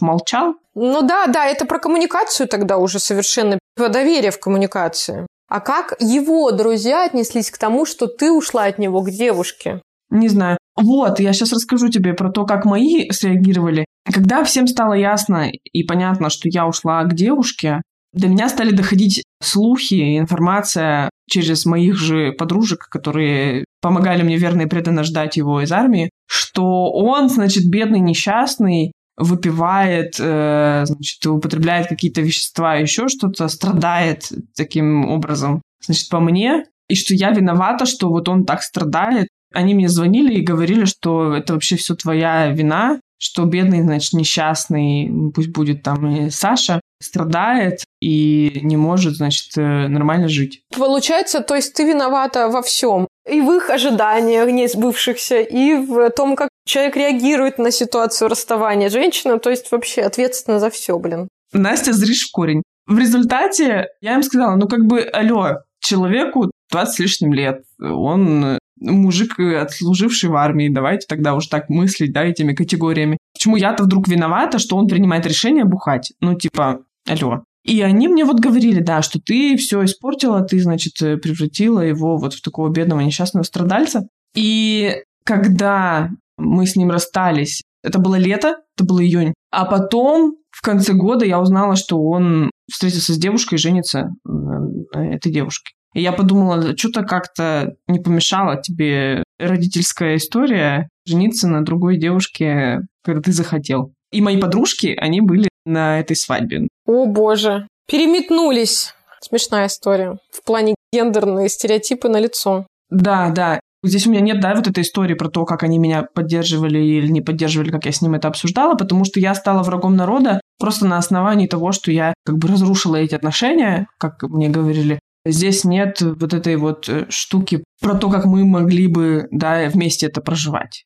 молчал... 0.00 0.54
Ну 0.74 1.02
да, 1.02 1.26
да, 1.26 1.46
это 1.46 1.66
про 1.66 1.78
коммуникацию 1.78 2.48
тогда 2.48 2.78
уже 2.78 2.98
совершенно, 2.98 3.58
про 3.76 3.88
доверие 3.88 4.30
в 4.30 4.40
коммуникации. 4.40 5.26
А 5.48 5.60
как 5.60 5.96
его 5.98 6.50
друзья 6.52 7.04
отнеслись 7.04 7.50
к 7.50 7.58
тому, 7.58 7.84
что 7.84 8.06
ты 8.06 8.30
ушла 8.30 8.64
от 8.64 8.78
него 8.78 9.02
к 9.02 9.10
девушке? 9.10 9.82
Не 10.08 10.28
знаю. 10.28 10.58
Вот, 10.76 11.20
я 11.20 11.32
сейчас 11.32 11.52
расскажу 11.52 11.88
тебе 11.88 12.14
про 12.14 12.30
то, 12.30 12.46
как 12.46 12.64
мои 12.64 13.10
среагировали. 13.10 13.84
Когда 14.10 14.44
всем 14.44 14.66
стало 14.66 14.94
ясно 14.94 15.50
и 15.50 15.84
понятно, 15.84 16.30
что 16.30 16.48
я 16.48 16.66
ушла 16.66 17.02
к 17.04 17.14
девушке, 17.14 17.82
до 18.12 18.28
меня 18.28 18.48
стали 18.48 18.72
доходить 18.72 19.22
слухи, 19.42 20.18
информация 20.18 21.10
через 21.28 21.64
моих 21.64 21.96
же 21.96 22.32
подружек, 22.32 22.88
которые 22.88 23.64
помогали 23.80 24.22
мне 24.22 24.36
верно 24.36 24.62
и 24.62 24.66
преданно 24.66 25.04
ждать 25.04 25.36
его 25.36 25.60
из 25.60 25.70
армии, 25.70 26.10
что 26.26 26.90
он, 26.90 27.28
значит, 27.28 27.68
бедный, 27.70 28.00
несчастный, 28.00 28.92
выпивает, 29.16 30.16
э, 30.18 30.82
значит, 30.86 31.24
употребляет 31.26 31.88
какие-то 31.88 32.20
вещества, 32.20 32.76
еще 32.76 33.08
что-то, 33.08 33.48
страдает 33.48 34.30
таким 34.56 35.08
образом, 35.08 35.62
значит, 35.84 36.08
по 36.08 36.20
мне, 36.20 36.64
и 36.88 36.96
что 36.96 37.14
я 37.14 37.30
виновата, 37.30 37.86
что 37.86 38.08
вот 38.08 38.28
он 38.28 38.44
так 38.44 38.62
страдает, 38.62 39.28
они 39.52 39.74
мне 39.74 39.88
звонили 39.88 40.34
и 40.34 40.44
говорили, 40.44 40.84
что 40.84 41.34
это 41.34 41.52
вообще 41.52 41.76
все 41.76 41.94
твоя 41.94 42.48
вина, 42.50 43.00
что 43.18 43.44
бедный, 43.44 43.82
значит, 43.82 44.12
несчастный, 44.14 45.30
пусть 45.34 45.50
будет 45.50 45.82
там 45.82 46.06
и 46.06 46.30
Саша, 46.30 46.80
страдает 47.02 47.84
и 48.00 48.60
не 48.62 48.76
может, 48.76 49.14
значит, 49.14 49.56
э, 49.56 49.88
нормально 49.88 50.28
жить. 50.28 50.62
Получается, 50.76 51.40
то 51.40 51.54
есть 51.54 51.74
ты 51.74 51.84
виновата 51.84 52.48
во 52.48 52.62
всем. 52.62 53.08
И 53.30 53.40
в 53.40 53.50
их 53.52 53.70
ожиданиях 53.70 54.48
не 54.50 54.68
сбывшихся, 54.68 55.40
и 55.40 55.74
в 55.74 56.10
том, 56.10 56.36
как 56.36 56.48
человек 56.66 56.96
реагирует 56.96 57.58
на 57.58 57.70
ситуацию 57.70 58.28
расставания. 58.28 58.88
Женщина, 58.88 59.38
то 59.38 59.50
есть 59.50 59.70
вообще 59.70 60.02
ответственна 60.02 60.58
за 60.58 60.70
все, 60.70 60.98
блин. 60.98 61.28
Настя, 61.52 61.92
зришь 61.92 62.28
в 62.28 62.32
корень. 62.32 62.62
В 62.86 62.98
результате 62.98 63.88
я 64.00 64.14
им 64.14 64.22
сказала, 64.22 64.56
ну 64.56 64.68
как 64.68 64.84
бы, 64.84 65.00
алло, 65.00 65.58
человеку 65.80 66.50
20 66.70 66.94
с 66.94 66.98
лишним 66.98 67.32
лет, 67.32 67.62
он 67.78 68.58
мужик, 68.80 69.38
э, 69.38 69.58
отслуживший 69.58 70.30
в 70.30 70.36
армии, 70.36 70.68
давайте 70.68 71.06
тогда 71.06 71.34
уже 71.34 71.48
так 71.48 71.68
мыслить, 71.68 72.12
да, 72.12 72.24
этими 72.24 72.54
категориями. 72.54 73.18
Почему 73.34 73.56
я-то 73.56 73.84
вдруг 73.84 74.08
виновата, 74.08 74.58
что 74.58 74.76
он 74.76 74.88
принимает 74.88 75.26
решение 75.26 75.64
бухать? 75.64 76.12
Ну, 76.20 76.34
типа, 76.34 76.80
алло. 77.06 77.44
И 77.64 77.82
они 77.82 78.08
мне 78.08 78.24
вот 78.24 78.40
говорили, 78.40 78.80
да, 78.80 79.02
что 79.02 79.20
ты 79.20 79.56
все 79.56 79.84
испортила, 79.84 80.40
ты, 80.42 80.60
значит, 80.60 81.00
э, 81.02 81.18
превратила 81.18 81.80
его 81.80 82.16
вот 82.16 82.34
в 82.34 82.42
такого 82.42 82.70
бедного 82.70 83.00
несчастного 83.00 83.44
страдальца. 83.44 84.08
И 84.34 85.02
когда 85.24 86.10
мы 86.38 86.66
с 86.66 86.74
ним 86.76 86.90
расстались, 86.90 87.62
это 87.82 87.98
было 87.98 88.16
лето, 88.16 88.56
это 88.76 88.84
был 88.84 89.00
июнь, 89.00 89.34
а 89.50 89.66
потом 89.66 90.36
в 90.50 90.62
конце 90.62 90.94
года 90.94 91.24
я 91.24 91.40
узнала, 91.40 91.76
что 91.76 92.02
он 92.02 92.50
встретился 92.70 93.14
с 93.14 93.18
девушкой 93.18 93.54
и 93.54 93.58
женится 93.58 94.10
на 94.24 95.14
этой 95.14 95.32
девушке. 95.32 95.72
И 95.94 96.02
я 96.02 96.12
подумала, 96.12 96.76
что-то 96.76 97.02
как-то 97.02 97.74
не 97.88 97.98
помешало 97.98 98.60
тебе 98.60 99.24
родительская 99.38 100.16
история 100.16 100.88
жениться 101.04 101.48
на 101.48 101.64
другой 101.64 101.98
девушке, 101.98 102.80
когда 103.02 103.20
ты 103.20 103.32
захотел. 103.32 103.92
И 104.12 104.20
мои 104.20 104.38
подружки, 104.38 104.94
они 104.96 105.20
были 105.20 105.49
на 105.70 106.00
этой 106.00 106.16
свадьбе. 106.16 106.68
О 106.86 107.06
боже, 107.06 107.66
переметнулись. 107.86 108.94
Смешная 109.20 109.66
история. 109.66 110.18
В 110.30 110.42
плане 110.44 110.74
гендерные 110.92 111.48
стереотипы 111.48 112.08
на 112.08 112.18
лицо. 112.18 112.66
Да, 112.90 113.30
да. 113.30 113.60
Здесь 113.82 114.06
у 114.06 114.10
меня 114.10 114.20
нет, 114.20 114.40
да, 114.40 114.54
вот 114.54 114.66
этой 114.66 114.82
истории 114.82 115.14
про 115.14 115.30
то, 115.30 115.44
как 115.46 115.62
они 115.62 115.78
меня 115.78 116.06
поддерживали 116.14 116.78
или 116.78 117.08
не 117.08 117.22
поддерживали, 117.22 117.70
как 117.70 117.86
я 117.86 117.92
с 117.92 118.02
ним 118.02 118.14
это 118.14 118.28
обсуждала, 118.28 118.74
потому 118.74 119.04
что 119.04 119.20
я 119.20 119.34
стала 119.34 119.62
врагом 119.62 119.96
народа 119.96 120.40
просто 120.58 120.86
на 120.86 120.98
основании 120.98 121.46
того, 121.46 121.72
что 121.72 121.90
я 121.90 122.12
как 122.26 122.36
бы 122.36 122.48
разрушила 122.48 122.96
эти 122.96 123.14
отношения, 123.14 123.86
как 123.98 124.22
мне 124.22 124.50
говорили, 124.50 124.98
Здесь 125.26 125.64
нет 125.64 126.00
вот 126.00 126.32
этой 126.32 126.56
вот 126.56 126.88
э, 126.88 127.06
штуки 127.10 127.62
про 127.80 127.94
то, 127.94 128.08
как 128.08 128.24
мы 128.24 128.44
могли 128.44 128.86
бы, 128.86 129.28
да, 129.30 129.68
вместе 129.68 130.06
это 130.06 130.22
проживать. 130.22 130.84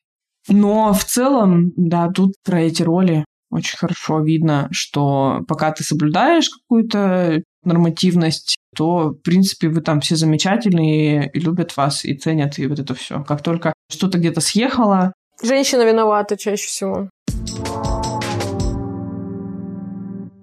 Но 0.49 0.93
в 0.93 1.05
целом, 1.05 1.71
да, 1.77 2.09
тут 2.09 2.33
про 2.43 2.61
эти 2.61 2.83
роли 2.83 3.23
очень 3.55 3.77
хорошо 3.77 4.19
видно, 4.19 4.67
что 4.71 5.41
пока 5.47 5.71
ты 5.71 5.83
соблюдаешь 5.83 6.49
какую-то 6.49 7.41
нормативность, 7.63 8.55
то, 8.75 9.09
в 9.09 9.15
принципе, 9.15 9.69
вы 9.69 9.81
там 9.81 10.01
все 10.01 10.15
замечательные 10.15 11.29
и 11.31 11.39
любят 11.39 11.75
вас, 11.77 12.05
и 12.05 12.15
ценят, 12.15 12.59
и 12.59 12.67
вот 12.67 12.79
это 12.79 12.93
все. 12.93 13.23
Как 13.23 13.41
только 13.41 13.73
что-то 13.89 14.17
где-то 14.17 14.41
съехало... 14.41 15.13
Женщина 15.41 15.81
виновата 15.83 16.37
чаще 16.37 16.67
всего. 16.67 17.09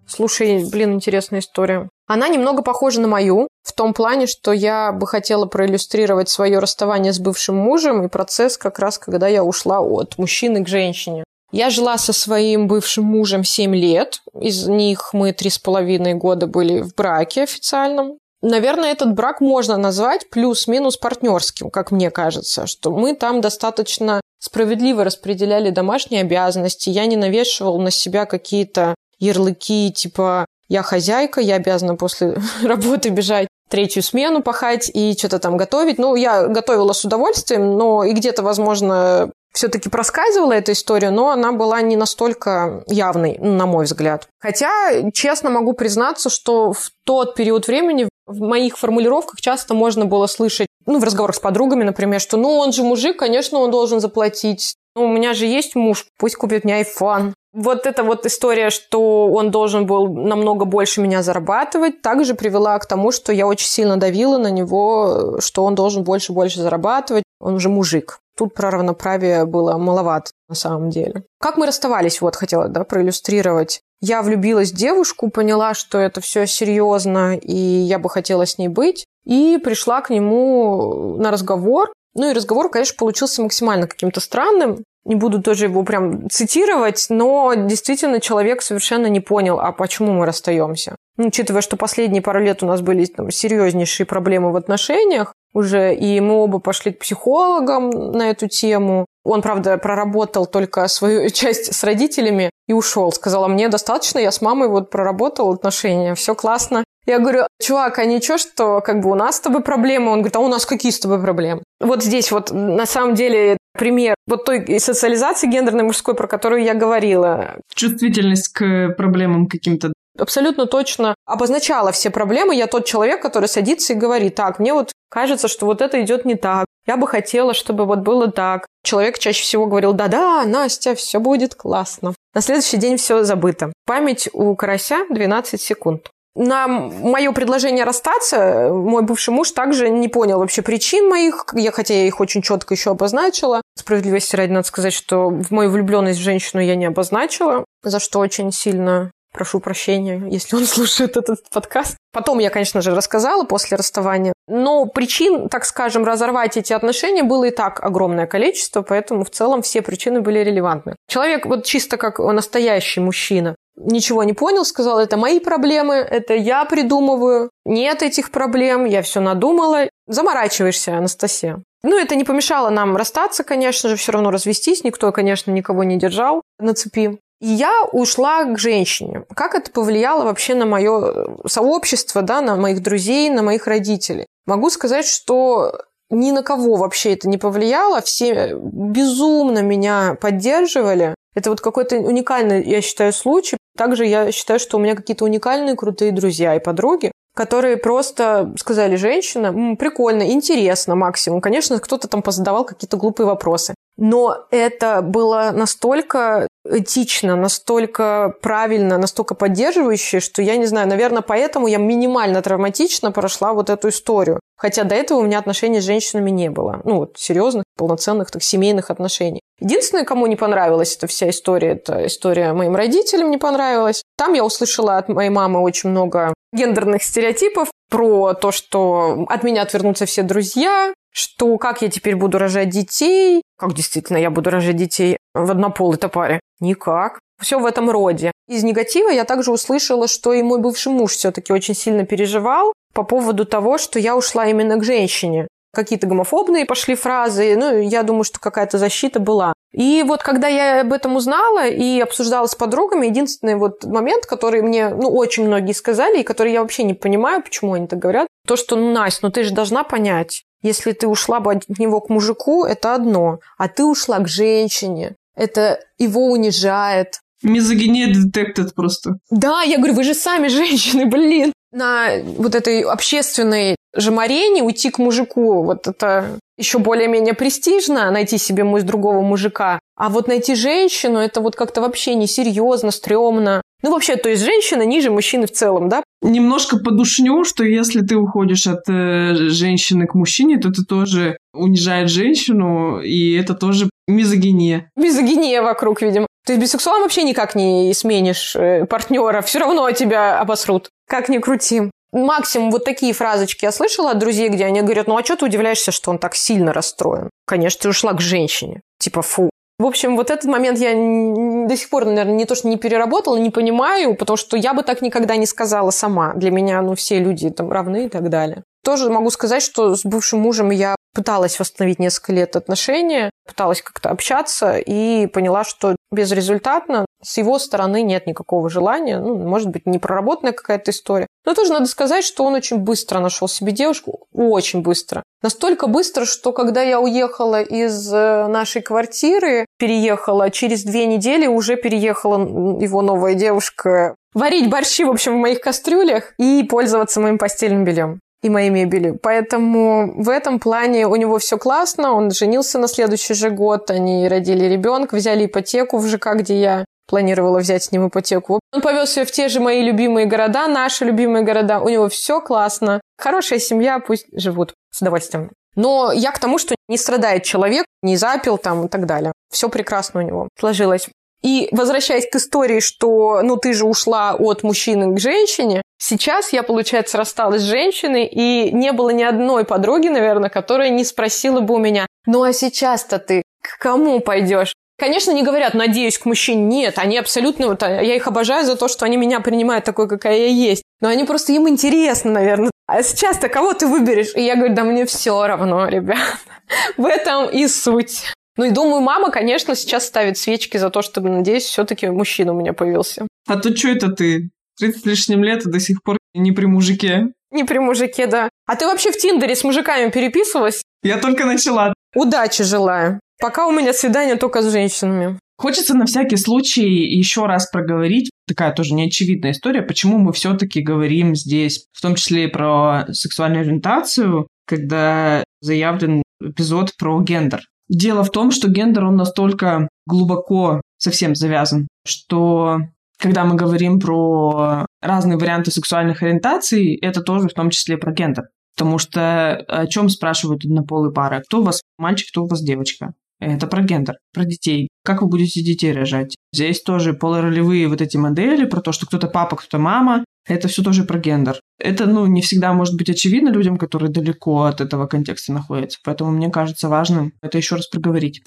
Слушай, 0.07 0.69
блин, 0.71 0.95
интересная 0.95 1.41
история. 1.41 1.89
Она 2.07 2.29
немного 2.29 2.63
похожа 2.63 3.01
на 3.01 3.09
мою, 3.09 3.49
в 3.63 3.73
том 3.73 3.95
плане, 3.95 4.27
что 4.27 4.53
я 4.53 4.93
бы 4.93 5.07
хотела 5.07 5.47
проиллюстрировать 5.47 6.29
свое 6.29 6.59
расставание 6.59 7.15
с 7.15 7.19
бывшим 7.19 7.57
мужем 7.57 8.05
и 8.05 8.09
процесс 8.09 8.59
как 8.59 8.79
раз, 8.79 8.99
когда 8.99 9.29
я 9.29 9.43
ушла 9.43 9.81
от 9.81 10.19
мужчины 10.19 10.63
к 10.63 10.69
женщине. 10.69 11.25
Я 11.53 11.69
жила 11.69 11.99
со 11.99 12.15
своим 12.15 12.67
бывшим 12.67 13.05
мужем 13.05 13.45
7 13.45 13.77
лет. 13.77 14.23
Из 14.41 14.67
них 14.67 15.11
мы 15.13 15.33
три 15.33 15.51
с 15.51 15.59
половиной 15.59 16.15
года 16.15 16.47
были 16.47 16.81
в 16.81 16.95
браке 16.95 17.43
официальном. 17.43 18.17
Наверное, 18.41 18.91
этот 18.91 19.15
брак 19.15 19.41
можно 19.41 19.77
назвать 19.77 20.29
плюс-минус 20.31 20.97
партнерским, 20.97 21.71
как 21.71 21.93
мне 21.93 22.11
кажется, 22.11 22.67
что 22.67 22.91
мы 22.91 23.15
там 23.15 23.41
достаточно 23.41 24.21
справедливо 24.41 25.05
распределяли 25.05 25.71
домашние 25.71 26.23
обязанности. 26.23 26.91
Я 26.91 27.07
не 27.07 27.17
навешивал 27.17 27.79
на 27.79 27.91
себя 27.91 28.25
какие-то 28.25 28.97
ярлыки 29.21 29.93
типа 29.93 30.47
«я 30.69 30.83
хозяйка, 30.83 31.41
я 31.41 31.57
обязана 31.57 31.95
после 31.97 32.37
работы 32.63 33.11
бежать 33.11 33.47
третью 33.69 34.03
смену 34.03 34.43
пахать 34.43 34.91
и 34.93 35.15
что-то 35.17 35.39
там 35.39 35.59
готовить». 35.59 35.99
Ну, 35.99 36.17
я 36.17 36.49
готовила 36.49 36.95
с 36.95 37.05
удовольствием, 37.05 37.77
но 37.77 38.05
и 38.05 38.13
где-то, 38.13 38.43
возможно, 38.43 39.31
все-таки 39.53 39.89
проскальзывала 39.89 40.53
эта 40.53 40.73
история, 40.73 41.11
но 41.11 41.31
она 41.31 41.53
была 41.53 41.81
не 41.83 41.97
настолько 41.97 42.85
явной, 42.87 43.39
на 43.39 43.67
мой 43.67 43.85
взгляд. 43.85 44.29
Хотя, 44.41 45.11
честно 45.13 45.51
могу 45.51 45.75
признаться, 45.75 46.31
что 46.31 46.73
в 46.73 46.91
тот 47.05 47.35
период 47.35 47.67
времени 47.67 48.09
в 48.27 48.41
моих 48.41 48.79
формулировках 48.79 49.41
часто 49.41 49.75
можно 49.75 50.07
было 50.07 50.27
слышать, 50.27 50.69
ну, 50.87 50.99
в 50.99 51.05
разговорах 51.05 51.37
с 51.37 51.41
подругами, 51.41 51.85
например, 51.85 52.21
что, 52.21 52.37
ну, 52.37 52.57
он 52.57 52.73
же 52.73 52.83
мужик, 52.83 53.19
конечно, 53.19 53.59
он 53.59 53.71
должен 53.71 54.01
заплатить. 54.01 54.75
Ну, 54.95 55.05
у 55.05 55.09
меня 55.09 55.35
же 55.35 55.47
есть 55.47 55.75
муж, 55.75 56.07
пусть 56.19 56.37
купит 56.37 56.65
мне 56.65 56.83
iPhone. 56.83 57.33
Вот 57.53 57.87
эта 57.87 58.03
вот 58.03 58.25
история, 58.25 58.71
что 58.71 59.29
он 59.29 59.51
должен 59.51 59.87
был 59.87 60.09
намного 60.09 60.65
больше 60.65 61.03
меня 61.03 61.23
зарабатывать, 61.23 62.01
также 62.01 62.35
привела 62.35 62.79
к 62.79 62.87
тому, 62.87 63.13
что 63.13 63.33
я 63.33 63.47
очень 63.47 63.69
сильно 63.69 63.99
давила 63.99 64.39
на 64.39 64.51
него, 64.51 65.39
что 65.41 65.65
он 65.65 65.75
должен 65.75 66.03
больше-больше 66.03 66.61
зарабатывать. 66.61 67.25
Он 67.41 67.55
уже 67.55 67.69
мужик. 67.69 68.22
Тут 68.37 68.55
про 68.55 68.71
равноправие 68.71 69.45
было 69.45 69.77
маловато 69.77 70.31
на 70.49 70.55
самом 70.55 70.91
деле. 70.91 71.25
Как 71.39 71.57
мы 71.57 71.67
расставались, 71.67 72.21
вот 72.21 72.37
хотела 72.37 72.69
да, 72.69 72.85
проиллюстрировать. 72.85 73.83
Я 74.01 74.23
влюбилась 74.23 74.73
в 74.73 74.77
девушку, 74.77 75.31
поняла, 75.31 75.75
что 75.75 75.99
это 75.99 76.21
все 76.21 76.47
серьезно, 76.47 77.37
и 77.37 77.55
я 77.55 77.99
бы 77.99 78.09
хотела 78.09 78.47
с 78.47 78.59
ней 78.59 78.69
быть, 78.69 79.07
и 79.25 79.59
пришла 79.63 80.01
к 80.01 80.11
нему 80.11 81.17
на 81.19 81.31
разговор. 81.31 81.93
Ну 82.15 82.31
и 82.31 82.35
разговор, 82.35 82.71
конечно, 82.71 82.97
получился 82.99 83.43
максимально 83.43 83.87
каким-то 83.87 84.21
странным 84.21 84.83
не 85.05 85.15
буду 85.15 85.43
тоже 85.43 85.67
его 85.67 85.83
прям 85.83 86.29
цитировать, 86.31 87.07
но 87.09 87.55
действительно 87.55 88.21
человек 88.21 88.63
совершенно 88.63 89.07
не 89.07 89.21
понял, 89.21 89.59
а 89.61 89.73
почему 89.73 90.13
мы 90.13 90.27
расстаемся. 90.27 90.97
Ну, 91.17 91.27
учитывая, 91.29 91.61
что 91.61 91.77
последние 91.77 92.23
пару 92.23 92.41
лет 92.41 92.63
у 92.63 92.67
нас 92.67 92.81
были 92.81 93.05
там, 93.05 93.31
серьезнейшие 93.31 94.07
проблемы 94.07 94.53
в 94.53 94.57
отношениях 94.57 95.35
уже, 95.55 95.95
и 95.95 96.21
мы 96.21 96.35
оба 96.35 96.59
пошли 96.59 96.93
к 96.93 97.01
психологам 97.01 97.91
на 97.91 98.31
эту 98.31 98.49
тему. 98.49 99.07
Он, 99.25 99.43
правда, 99.43 99.77
проработал 99.77 100.47
только 100.47 100.89
свою 100.89 101.29
часть 101.31 101.75
с 101.75 101.85
родителями 101.85 102.51
и 102.67 102.73
ушел. 102.73 103.13
Сказала, 103.13 103.49
мне 103.49 103.69
достаточно, 103.69 104.19
я 104.19 104.31
с 104.31 104.41
мамой 104.41 104.69
вот 104.69 104.91
проработал 104.91 105.53
отношения, 105.53 106.15
все 106.15 106.35
классно. 106.35 106.85
Я 107.05 107.19
говорю, 107.19 107.43
чувак, 107.61 107.99
а 107.99 108.05
ничего, 108.05 108.39
что 108.39 108.81
как 108.81 109.01
бы 109.01 109.11
у 109.11 109.17
нас 109.17 109.37
с 109.37 109.41
тобой 109.41 109.63
проблемы? 109.63 110.13
Он 110.13 110.19
говорит, 110.19 110.37
а 110.37 110.41
у 110.41 110.47
нас 110.47 110.65
какие 110.65 110.93
с 110.93 111.01
тобой 111.01 111.21
проблемы? 111.21 111.63
Вот 111.81 112.03
здесь 112.03 112.31
вот 112.31 112.53
на 112.53 112.87
самом 112.87 113.15
деле 113.15 113.59
пример 113.73 114.15
вот 114.27 114.45
той 114.45 114.79
социализации 114.81 115.47
гендерной 115.47 115.85
мужской, 115.85 116.15
про 116.15 116.27
которую 116.27 116.63
я 116.63 116.75
говорила. 116.75 117.57
Чувствительность 117.75 118.49
к 118.49 118.91
проблемам 118.97 119.47
каким-то. 119.47 119.93
Абсолютно 120.19 120.67
точно 120.67 121.15
обозначала 121.25 121.91
все 121.91 122.11
проблемы. 122.11 122.55
Я 122.55 122.67
тот 122.67 122.85
человек, 122.85 123.23
который 123.23 123.49
садится 123.49 123.95
и 123.95 123.97
говорит, 123.97 124.35
так, 124.35 124.59
мне 124.59 124.75
вот 124.75 124.93
кажется, 125.11 125.49
что 125.49 125.67
вот 125.67 125.81
это 125.81 126.03
идет 126.03 126.25
не 126.25 126.35
так. 126.35 126.67
Я 126.87 126.97
бы 126.97 127.07
хотела, 127.07 127.55
чтобы 127.55 127.87
вот 127.87 128.01
было 128.01 128.31
так. 128.31 128.67
Человек 128.85 129.19
чаще 129.19 129.43
всего 129.43 129.67
говорил, 129.67 129.95
да-да, 129.95 130.45
Настя, 130.45 130.95
все 130.95 131.19
будет 131.19 131.55
классно. 131.55 132.15
На 132.35 132.41
следующий 132.41 132.77
день 132.77 132.97
все 132.99 133.25
забыто. 133.25 133.73
Память 133.87 134.29
у 134.33 134.55
карася 134.55 135.07
12 135.09 135.61
секунд. 135.61 136.11
На 136.35 136.67
мое 136.67 137.33
предложение 137.33 137.85
расстаться 137.85 138.71
мой 138.73 139.03
бывший 139.03 139.31
муж 139.31 139.51
также 139.51 139.91
не 139.91 140.09
понял 140.09 140.39
вообще 140.39 140.63
причин 140.63 141.09
моих, 141.09 141.45
я, 141.55 141.71
хотя 141.73 141.95
я 141.95 142.07
их 142.07 142.21
очень 142.21 142.41
четко 142.41 142.73
еще 142.73 142.91
обозначила. 142.91 143.61
Справедливости 143.77 144.35
ради 144.37 144.51
надо 144.51 144.67
сказать, 144.67 144.95
что 144.95 145.29
в 145.29 145.51
мою 145.51 145.71
влюбленность 145.71 146.19
в 146.19 146.23
женщину 146.23 146.63
я 146.63 146.75
не 146.75 146.87
обозначила, 146.87 147.65
за 147.83 148.01
что 148.01 148.19
очень 148.21 148.51
сильно 148.51 149.11
прошу 149.33 149.61
прощения, 149.61 150.23
если 150.31 150.57
он 150.57 150.65
слушает 150.65 151.17
этот 151.17 151.49
подкаст. 151.51 151.97
Потом 152.13 152.39
я, 152.39 152.51
конечно 152.51 152.81
же, 152.81 152.95
рассказала 152.95 153.45
после 153.45 153.77
расставания. 153.77 154.33
Но 154.47 154.87
причин, 154.87 155.49
так 155.49 155.65
скажем, 155.65 156.05
разорвать 156.05 156.57
эти 156.57 156.73
отношения 156.73 157.23
было 157.23 157.45
и 157.45 157.51
так 157.51 157.83
огромное 157.83 158.27
количество, 158.27 158.83
поэтому 158.83 159.25
в 159.25 159.31
целом 159.31 159.63
все 159.63 159.83
причины 159.83 160.21
были 160.21 160.41
релевантны. 160.41 160.97
Человек 161.09 161.47
вот 161.47 161.65
чисто 161.65 161.97
как 161.97 162.19
настоящий 162.19 163.01
мужчина 163.01 163.55
ничего 163.77 164.23
не 164.25 164.33
понял, 164.33 164.65
сказал, 164.65 164.99
это 164.99 165.17
мои 165.17 165.41
проблемы, 165.41 165.95
это 165.95 166.35
я 166.35 166.65
придумываю, 166.65 167.51
нет 167.65 168.03
этих 168.03 168.31
проблем, 168.31 168.85
я 168.85 169.03
все 169.03 169.21
надумала. 169.21 169.89
Заморачиваешься, 170.07 170.97
Анастасия. 170.97 171.63
Ну, 171.85 171.99
это 171.99 172.15
не 172.15 172.25
помешало 172.25 172.71
нам 172.71 172.97
расстаться, 172.97 173.45
конечно 173.45 173.89
же, 173.89 173.97
все 173.97 174.13
равно 174.13 174.31
развестись. 174.31 174.85
Никто, 174.85 175.11
конечно, 175.11 175.51
никого 175.51 175.85
не 175.85 175.99
держал 175.99 176.43
на 176.59 176.75
цепи. 176.75 177.19
И 177.41 177.49
я 177.49 177.85
ушла 177.91 178.45
к 178.45 178.59
женщине. 178.59 179.25
Как 179.35 179.57
это 179.57 179.71
повлияло 179.73 180.25
вообще 180.25 180.55
на 180.55 180.65
мое 180.65 181.39
сообщество, 181.47 182.23
да, 182.23 182.41
на 182.41 182.55
моих 182.55 182.83
друзей, 182.83 183.31
на 183.31 183.43
моих 183.43 183.67
родителей? 183.67 184.27
Могу 184.47 184.71
сказать, 184.71 185.07
что 185.07 185.77
ни 186.09 186.31
на 186.31 186.43
кого 186.45 186.77
вообще 186.77 187.15
это 187.15 187.29
не 187.29 187.39
повлияло. 187.39 188.01
Все 188.01 188.55
безумно 188.55 189.61
меня 189.61 190.17
поддерживали. 190.21 191.17
Это 191.35 191.51
вот 191.51 191.61
какой-то 191.61 191.97
уникальный, 191.97 192.63
я 192.63 192.81
считаю, 192.81 193.13
случай. 193.13 193.57
Также 193.77 194.07
я 194.07 194.33
считаю, 194.33 194.61
что 194.61 194.77
у 194.77 194.81
меня 194.81 194.95
какие-то 194.95 195.25
уникальные 195.25 195.77
крутые 195.77 196.13
друзья 196.13 196.55
и 196.55 196.61
подруги, 196.61 197.13
которые 197.35 197.79
просто 197.79 198.53
сказали, 198.59 198.97
женщина, 198.97 199.47
М, 199.47 199.77
прикольно, 199.77 200.31
интересно 200.31 200.95
максимум. 200.95 201.41
Конечно, 201.41 201.79
кто-то 201.79 202.09
там 202.09 202.23
позадавал 202.23 202.65
какие-то 202.65 202.97
глупые 202.97 203.27
вопросы. 203.27 203.75
Но 203.97 204.47
это 204.51 205.03
было 205.03 205.51
настолько 205.55 206.49
этично, 206.69 207.37
настолько 207.37 208.35
правильно, 208.41 208.99
настолько 208.99 209.35
поддерживающе, 209.35 210.21
что 210.21 210.43
я 210.43 210.57
не 210.57 210.67
знаю, 210.67 210.89
наверное, 210.89 211.23
поэтому 211.23 211.67
я 211.67 211.79
минимально 211.79 212.41
травматично 212.43 213.13
прошла 213.13 213.53
вот 213.53 213.69
эту 213.69 213.89
историю. 213.89 214.41
Хотя 214.57 214.85
до 214.85 214.95
этого 214.95 215.19
у 215.19 215.23
меня 215.23 215.39
отношений 215.39 215.81
с 215.81 215.85
женщинами 215.85 216.31
не 216.31 216.51
было. 216.51 216.81
Ну, 216.85 216.97
вот 216.97 217.17
серьезных, 217.19 217.65
полноценных, 217.77 218.31
так, 218.31 218.43
семейных 218.43 218.91
отношений. 218.91 219.41
Единственное, 219.61 220.05
кому 220.05 220.27
не 220.27 220.37
понравилась 220.37 220.97
эта 220.97 221.07
вся 221.07 221.31
история, 221.31 221.73
это 221.73 222.07
история 222.07 222.53
моим 222.53 222.75
родителям 222.75 223.31
не 223.31 223.39
понравилась. 223.39 224.03
Там 224.17 224.33
я 224.33 224.45
услышала 224.45 224.99
от 224.99 225.09
моей 225.09 225.31
мамы 225.31 225.61
очень 225.61 225.91
много 225.91 226.35
гендерных 226.53 227.03
стереотипов 227.03 227.71
про 227.89 228.35
то, 228.35 228.51
что 228.51 229.25
от 229.29 229.45
меня 229.45 229.63
отвернутся 229.63 230.07
все 230.07 230.23
друзья, 230.23 230.93
что 231.13 231.59
как 231.59 231.83
я 231.83 231.89
теперь 231.89 232.17
буду 232.17 232.39
рожать 232.39 232.71
детей, 232.71 233.43
как 233.59 233.75
действительно 233.75 234.17
я 234.17 234.31
буду 234.31 234.51
рожать 234.51 234.77
детей 234.77 235.19
в 235.35 235.51
однополой-то 235.51 236.09
паре. 236.09 236.41
Никак. 236.61 237.21
Все 237.41 237.59
в 237.59 237.67
этом 237.67 237.91
роде. 237.91 238.33
Из 238.49 238.63
негатива 238.63 239.11
я 239.11 239.25
также 239.25 239.53
услышала, 239.53 240.09
что 240.09 240.33
и 240.33 240.43
мой 240.43 240.61
бывший 240.61 240.93
муж 240.93 241.13
все-таки 241.13 241.53
очень 241.53 241.75
сильно 241.75 242.07
переживал 242.07 242.73
по 242.95 243.03
поводу 243.03 243.45
того, 243.45 243.79
что 243.79 243.99
я 243.99 244.17
ушла 244.17 244.47
именно 244.47 244.77
к 244.77 244.85
женщине. 244.85 245.49
Какие-то 245.73 246.07
гомофобные 246.07 246.67
пошли 246.67 246.95
фразы, 246.95 247.57
ну, 247.57 247.81
я 247.81 248.03
думаю, 248.03 248.25
что 248.25 248.39
какая-то 248.39 248.79
защита 248.79 249.21
была. 249.21 249.55
И 249.73 250.05
вот 250.07 250.23
когда 250.23 250.49
я 250.49 250.83
об 250.83 250.93
этом 250.93 251.17
узнала 251.17 251.67
и 251.67 251.99
обсуждала 252.01 252.47
с 252.47 252.55
подругами, 252.55 253.07
единственный 253.07 253.55
вот 253.55 253.85
момент, 253.85 254.27
который 254.27 254.61
мне, 254.61 254.91
ну, 254.91 255.09
очень 255.09 255.47
многие 255.47 255.73
сказали, 255.73 256.21
и 256.21 256.25
который 256.25 256.53
я 256.53 256.61
вообще 256.61 256.83
не 256.83 256.95
понимаю, 256.95 257.43
почему 257.43 257.73
они 257.73 257.87
так 257.87 257.99
говорят, 257.99 258.29
то, 258.47 258.57
что, 258.57 258.77
ну, 258.77 258.93
Настя, 258.93 259.21
ну 259.23 259.31
ты 259.31 259.45
же 259.45 259.55
должна 259.55 259.83
понять, 259.83 260.45
если 260.63 260.93
ты 260.93 261.09
ушла 261.09 261.41
бы 261.41 261.53
от 261.53 261.79
него 261.79 262.01
к 262.01 262.11
мужику, 262.11 262.65
это 262.65 262.95
одно, 262.95 263.39
а 263.57 263.69
ты 263.69 263.85
ушла 263.85 264.19
к 264.19 264.29
женщине, 264.29 265.17
это 265.35 265.81
его 265.99 266.27
унижает, 266.27 267.23
Мизогиния 267.43 268.07
detected 268.09 268.69
просто. 268.75 269.19
Да, 269.31 269.63
я 269.63 269.79
говорю, 269.79 269.95
вы 269.95 270.05
же 270.05 270.15
сами 270.15 270.49
женщины, 270.49 271.07
блин. 271.07 271.53
На 271.73 272.19
вот 272.23 272.55
этой 272.55 272.83
общественной 272.83 273.77
жемарене 273.95 274.63
уйти 274.63 274.91
к 274.91 274.99
мужику, 274.99 275.63
вот 275.63 275.87
это 275.87 276.39
еще 276.59 276.79
более-менее 276.79 277.35
престижно, 277.35 278.11
найти 278.11 278.39
себе 278.39 278.65
муж 278.65 278.83
другого 278.83 279.21
мужика. 279.21 279.79
А 279.97 280.09
вот 280.09 280.29
найти 280.29 280.55
женщину, 280.55 281.19
это 281.19 281.41
вот 281.41 281.57
как-то 281.57 281.81
вообще 281.81 282.15
несерьезно, 282.15 282.91
стрёмно. 282.91 283.63
Ну, 283.83 283.91
вообще, 283.91 284.17
то 284.17 284.29
есть 284.29 284.45
женщина 284.45 284.83
ниже 284.83 285.11
мужчины 285.11 285.47
в 285.47 285.51
целом, 285.51 285.89
да? 285.89 286.03
Немножко 286.23 286.79
подушню, 286.79 287.45
что 287.45 287.65
если 287.65 288.01
ты 288.03 288.17
уходишь 288.17 288.67
от 288.67 288.89
э, 288.89 289.35
женщины 289.49 290.07
к 290.07 290.15
мужчине, 290.15 290.59
то 290.59 290.71
ты 290.71 290.85
тоже 290.85 291.37
унижаешь 291.53 292.11
женщину, 292.11 293.01
и 293.01 293.35
это 293.35 293.55
тоже 293.55 293.91
мизогиния. 294.07 294.91
Мизогиния 294.97 295.63
вокруг, 295.63 296.01
видимо. 296.01 296.27
То 296.47 296.53
есть 296.53 296.63
бисексуалом 296.63 297.03
вообще 297.03 297.25
никак 297.25 297.55
не 297.55 297.93
сменишь 297.95 298.55
э, 298.57 298.85
партнера, 298.87 299.43
все 299.43 299.59
равно 299.59 299.91
тебя 299.91 300.39
обосрут. 300.39 300.89
Как 301.09 301.29
ни 301.29 301.39
крути. 301.39 301.91
Максимум 302.13 302.71
вот 302.71 302.85
такие 302.85 303.15
фразочки 303.15 303.65
я 303.65 303.73
слышала 303.73 304.11
от 304.11 304.19
друзей, 304.19 304.49
где 304.49 304.67
они 304.67 304.83
говорят, 304.83 305.07
ну 305.07 305.17
а 305.17 305.25
что 305.25 305.37
ты 305.37 305.47
удивляешься, 305.47 305.93
что 305.93 306.11
он 306.11 306.19
так 306.19 306.35
сильно 306.35 306.73
расстроен? 306.73 307.31
Конечно, 307.47 307.83
ты 307.83 307.89
ушла 307.89 308.13
к 308.13 308.21
женщине. 308.21 308.83
Типа, 308.99 309.23
фу, 309.23 309.51
в 309.79 309.87
общем, 309.87 310.17
вот 310.17 310.31
этот 310.31 310.45
момент 310.45 310.79
я 310.79 310.93
до 310.93 311.77
сих 311.77 311.91
пор, 311.91 312.05
наверное, 312.05 312.35
не 312.35 312.45
то, 312.45 312.55
что 312.55 312.69
не 312.69 312.77
переработала, 312.77 313.37
не 313.37 313.51
понимаю, 313.51 314.15
потому 314.15 314.37
что 314.37 314.57
я 314.57 314.75
бы 314.75 314.85
так 314.85 315.03
никогда 315.03 315.37
не 315.37 315.47
сказала 315.47 315.91
сама. 315.91 316.35
Для 316.35 316.53
меня, 316.53 316.83
ну, 316.83 316.95
все 316.95 317.19
люди 317.19 317.51
там 317.51 317.73
равны 317.73 318.07
и 318.07 318.09
так 318.09 318.29
далее. 318.29 318.63
Тоже 318.85 319.11
могу 319.11 319.31
сказать, 319.31 319.63
что 319.63 319.97
с 319.97 320.05
бывшим 320.05 320.41
мужем 320.41 320.71
я 320.71 320.95
пыталась 321.15 321.59
восстановить 321.59 321.99
несколько 321.99 322.33
лет 322.33 322.57
отношения, 322.57 323.31
пыталась 323.47 323.83
как-то 323.83 324.11
общаться 324.11 324.77
и 324.79 325.27
поняла, 325.27 325.65
что 325.65 325.97
безрезультатно. 326.13 327.05
С 327.23 327.39
его 327.39 327.59
стороны 327.59 328.03
нет 328.03 328.27
никакого 328.27 328.71
желания. 328.71 329.19
Ну, 329.19 329.37
может 329.37 329.69
быть, 329.69 329.87
не 329.87 329.99
проработанная 329.99 330.53
какая-то 330.53 330.91
история. 330.91 331.27
Но 331.45 331.55
тоже 331.55 331.73
надо 331.73 331.87
сказать, 331.87 332.25
что 332.25 332.45
он 332.45 332.55
очень 332.55 332.79
быстро 332.79 333.19
нашел 333.19 333.49
себе 333.49 333.73
девушку. 333.73 334.27
Очень 334.33 334.83
быстро. 334.83 335.23
Настолько 335.43 335.89
быстро, 335.89 336.25
что 336.25 336.53
когда 336.53 336.83
я 336.83 337.01
уехала 337.01 337.61
из 337.61 338.13
э, 338.13 338.47
нашей 338.47 338.81
квартиры, 338.81 339.67
переехала, 339.79 340.51
через 340.51 340.85
две 340.85 341.07
недели 341.07 341.47
уже 341.47 341.77
переехала 341.77 342.39
его 342.81 343.03
новая 343.03 343.35
девушка 343.35 344.15
варить 344.35 344.71
борщи, 344.71 345.05
в 345.05 345.11
общем, 345.11 345.37
в 345.37 345.41
моих 345.41 345.61
кастрюлях 345.61 346.33
и 346.39 346.63
пользоваться 346.63 347.21
моим 347.21 347.39
постельным 347.39 347.85
бельем 347.85 348.21
и 348.43 348.51
моей 348.51 348.71
мебели. 348.71 349.13
Поэтому 349.23 350.15
в 350.21 350.29
этом 350.29 350.59
плане 350.59 351.07
у 351.07 351.15
него 351.17 351.39
все 351.39 351.59
классно. 351.59 352.13
Он 352.13 352.31
женился 352.31 352.79
на 352.79 352.89
следующий 352.89 353.35
же 353.35 353.51
год, 353.51 353.91
они 353.91 354.29
родили 354.29 354.65
ребенка, 354.65 355.15
взяли 355.15 355.47
ипотеку 355.47 355.99
в 355.99 356.07
ЖК, 356.07 356.35
где 356.35 356.61
я 356.61 356.85
планировала 357.07 357.59
взять 357.59 357.85
с 357.85 357.93
ним 357.93 358.09
ипотеку. 358.09 358.61
Он 358.73 358.81
повез 358.81 359.17
ее 359.17 359.25
в 359.25 359.31
те 359.31 359.49
же 359.49 359.61
мои 359.61 359.83
любимые 359.83 360.27
города, 360.27 360.69
наши 360.69 361.05
любимые 361.05 361.45
города. 361.45 361.81
У 361.81 361.89
него 361.89 362.09
все 362.09 362.41
классно. 362.41 363.01
Хорошая 363.19 363.59
семья, 363.59 363.99
пусть 363.99 364.27
живут 364.33 364.75
с 364.91 365.01
удовольствием. 365.01 365.51
Но 365.75 366.13
я 366.13 366.33
к 366.33 366.39
тому, 366.39 366.59
что 366.59 366.75
не 366.89 366.99
страдает 366.99 367.45
человек, 367.45 367.87
не 368.03 368.17
запил 368.17 368.59
там 368.59 368.87
и 368.87 368.89
так 368.89 369.07
далее. 369.07 369.33
Все 369.51 369.69
прекрасно 369.69 370.21
у 370.21 370.23
него 370.23 370.49
сложилось. 370.59 371.09
И 371.43 371.69
возвращаясь 371.73 372.29
к 372.31 372.37
истории, 372.37 372.81
что 372.81 373.43
ну 373.43 373.57
ты 373.57 373.73
же 373.73 373.85
ушла 373.85 374.35
от 374.39 374.63
мужчины 374.63 375.13
к 375.15 375.19
женщине, 375.19 375.83
сейчас 375.99 376.53
я, 376.53 376.63
получается, 376.63 377.19
рассталась 377.19 377.63
с 377.63 377.65
женщиной, 377.65 378.27
и 378.27 378.71
не 378.71 378.93
было 378.93 379.11
ни 379.11 379.25
одной 379.25 379.65
подруги, 379.65 380.09
наверное, 380.09 380.51
которая 380.51 380.91
не 380.91 381.05
спросила 381.05 381.61
бы 381.61 381.75
у 381.75 381.79
меня, 381.79 382.07
ну 382.27 382.45
а 382.45 382.53
сейчас-то 382.53 383.19
ты 383.19 383.43
к 383.61 383.79
кому 383.79 384.21
пойдешь? 384.21 384.75
Конечно, 384.99 385.33
не 385.33 385.43
говорят, 385.43 385.75
надеюсь, 385.75 386.19
к 386.19 386.27
мужчине. 386.27 386.63
Нет, 386.63 386.99
они 386.99 387.19
абсолютно... 387.19 387.69
Вот, 387.69 387.83
я 387.83 388.15
их 388.15 388.27
обожаю 388.27 388.65
за 388.65 388.77
то, 388.77 388.89
что 388.89 389.05
они 389.05 389.17
меня 389.17 389.41
принимают 389.41 389.85
такой, 389.85 390.09
какая 390.09 390.37
я 390.37 390.49
есть. 390.49 390.83
Но 391.01 391.09
они 391.09 391.25
просто 391.25 391.53
им 391.53 391.69
интересно, 391.69 392.31
наверное. 392.31 392.71
А 392.87 393.03
сейчас-то 393.03 393.49
кого 393.49 393.73
ты 393.73 393.87
выберешь? 393.87 394.35
И 394.37 394.43
я 394.43 394.55
говорю, 394.57 394.75
да 394.75 394.85
мне 394.85 395.07
все 395.07 395.47
равно, 395.47 395.89
ребят. 395.89 396.39
В 396.97 397.07
этом 397.07 397.49
и 397.49 397.67
суть. 397.67 398.23
Ну 398.57 398.65
и 398.65 398.71
думаю, 398.71 399.01
мама, 399.01 399.31
конечно, 399.31 399.75
сейчас 399.75 400.07
ставит 400.07 400.37
свечки 400.37 400.77
за 400.77 400.91
то, 400.91 401.01
чтобы, 401.03 401.31
надеюсь, 401.31 401.65
все-таки 401.65 402.09
мужчина 402.09 402.53
у 402.53 402.61
меня 402.61 402.73
появился. 402.75 403.27
А 403.49 403.59
то 403.59 403.75
что 403.75 403.89
это 403.89 404.09
ты? 404.09 404.51
30 404.79 405.07
лишним 405.07 405.43
лет 405.43 405.65
и 405.67 405.71
до 405.71 405.81
сих 405.81 406.03
пор 406.03 406.19
не 406.35 406.53
при 406.53 406.67
мужике. 406.67 407.33
Не 407.51 407.65
при 407.65 407.79
мужике, 407.79 408.27
да. 408.27 408.49
А 408.67 408.77
ты 408.77 408.87
вообще 408.87 409.11
в 409.11 409.19
Тиндере 409.19 409.55
с 409.55 409.65
мужиками 409.65 410.11
переписывалась? 410.11 410.83
Я 411.03 411.19
только 411.19 411.45
начала. 411.45 411.95
Удачи 412.15 412.63
желаю. 412.63 413.21
Пока 413.43 413.67
у 413.67 413.73
меня 413.73 413.93
свидание 413.93 414.37
только 414.37 414.63
с 414.63 414.71
женщинами. 414.71 415.37
Хочется 415.59 415.95
на 415.95 416.07
всякий 416.07 416.37
случай 416.37 416.89
еще 416.89 417.47
раз 417.47 417.69
проговорить, 417.69 418.31
такая 418.47 418.73
тоже 418.73 418.95
неочевидная 418.95 419.51
история, 419.51 419.83
почему 419.83 420.19
мы 420.19 420.33
все-таки 420.33 420.81
говорим 420.81 421.35
здесь, 421.35 421.87
в 421.93 422.01
том 422.01 422.15
числе 422.15 422.45
и 422.45 422.47
про 422.47 423.07
сексуальную 423.11 423.63
ориентацию, 423.63 424.47
когда 424.65 425.43
заявлен 425.61 426.23
эпизод 426.41 426.97
про 426.97 427.21
гендер. 427.21 427.63
Дело 427.89 428.23
в 428.23 428.31
том, 428.31 428.53
что 428.53 428.71
гендер, 428.71 429.07
он 429.07 429.17
настолько 429.17 429.89
глубоко 430.07 430.81
совсем 430.99 431.35
завязан, 431.35 431.89
что 432.07 432.79
когда 433.19 433.45
мы 433.45 433.57
говорим 433.57 433.99
про 433.99 434.87
разные 435.01 435.37
варианты 435.37 435.73
сексуальных 435.73 436.23
ориентаций, 436.23 436.95
это 436.95 437.23
тоже 437.23 437.49
в 437.49 437.55
том 437.55 437.71
числе 437.71 437.97
про 437.97 438.13
гендер. 438.13 438.45
Потому 438.77 438.99
что 438.99 439.57
о 439.57 439.87
чем 439.89 440.09
спрашивают 440.09 440.65
однополые 440.65 441.13
пары? 441.13 441.43
Кто 441.43 441.59
у 441.59 441.65
вас 441.65 441.83
мальчик, 441.99 442.29
кто 442.31 442.45
у 442.45 442.47
вас 442.47 442.63
девочка? 442.63 443.15
Это 443.43 443.67
про 443.67 443.83
гендер, 443.83 444.19
про 444.33 444.45
детей. 444.45 444.89
Как 445.05 445.21
вы 445.21 445.27
будете 445.29 445.63
детей 445.63 445.93
рожать? 445.93 446.37
Здесь 446.55 446.81
тоже 446.81 447.13
полуролевые 447.13 447.89
вот 447.89 448.01
эти 448.01 448.17
модели 448.17 448.67
про 448.67 448.81
то, 448.81 448.93
что 448.93 449.05
кто-то 449.05 449.27
папа, 449.27 449.57
кто-то 449.57 449.79
мама. 449.79 450.25
Это 450.47 450.69
все 450.69 450.85
тоже 450.85 451.03
про 451.03 451.19
гендер. 451.19 451.59
Это, 451.81 452.07
ну, 452.07 452.27
не 452.27 452.41
всегда 452.41 452.73
может 452.73 452.97
быть 452.97 453.11
очевидно 453.11 453.49
людям, 453.49 453.79
которые 453.79 454.13
далеко 454.13 454.63
от 454.63 454.81
этого 454.81 455.07
контекста 455.07 455.53
находятся. 455.53 455.99
Поэтому 456.05 456.31
мне 456.31 456.51
кажется 456.51 456.89
важным 456.89 457.33
это 457.43 457.59
еще 457.59 457.75
раз 457.75 457.89
проговорить. 457.89 458.43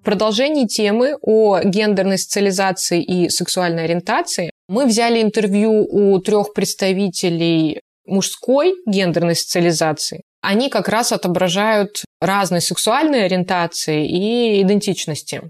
В 0.00 0.02
продолжении 0.02 0.66
темы 0.66 1.16
о 1.20 1.60
гендерной 1.62 2.16
социализации 2.16 3.02
и 3.02 3.28
сексуальной 3.28 3.84
ориентации 3.84 4.50
мы 4.68 4.86
взяли 4.86 5.20
интервью 5.20 5.86
у 5.90 6.18
трех 6.20 6.54
представителей 6.54 7.80
мужской 8.06 8.76
гендерной 8.86 9.34
социализации. 9.34 10.22
Они 10.48 10.70
как 10.70 10.88
раз 10.88 11.10
отображают 11.10 12.04
разные 12.20 12.60
сексуальные 12.60 13.24
ориентации 13.24 14.06
и 14.06 14.62
идентичности. 14.62 15.42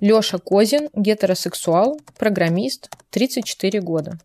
Лёша 0.00 0.38
Козин, 0.38 0.88
гетеросексуал, 0.92 2.00
программист, 2.18 2.90
34 3.10 3.80
года. 3.80 4.18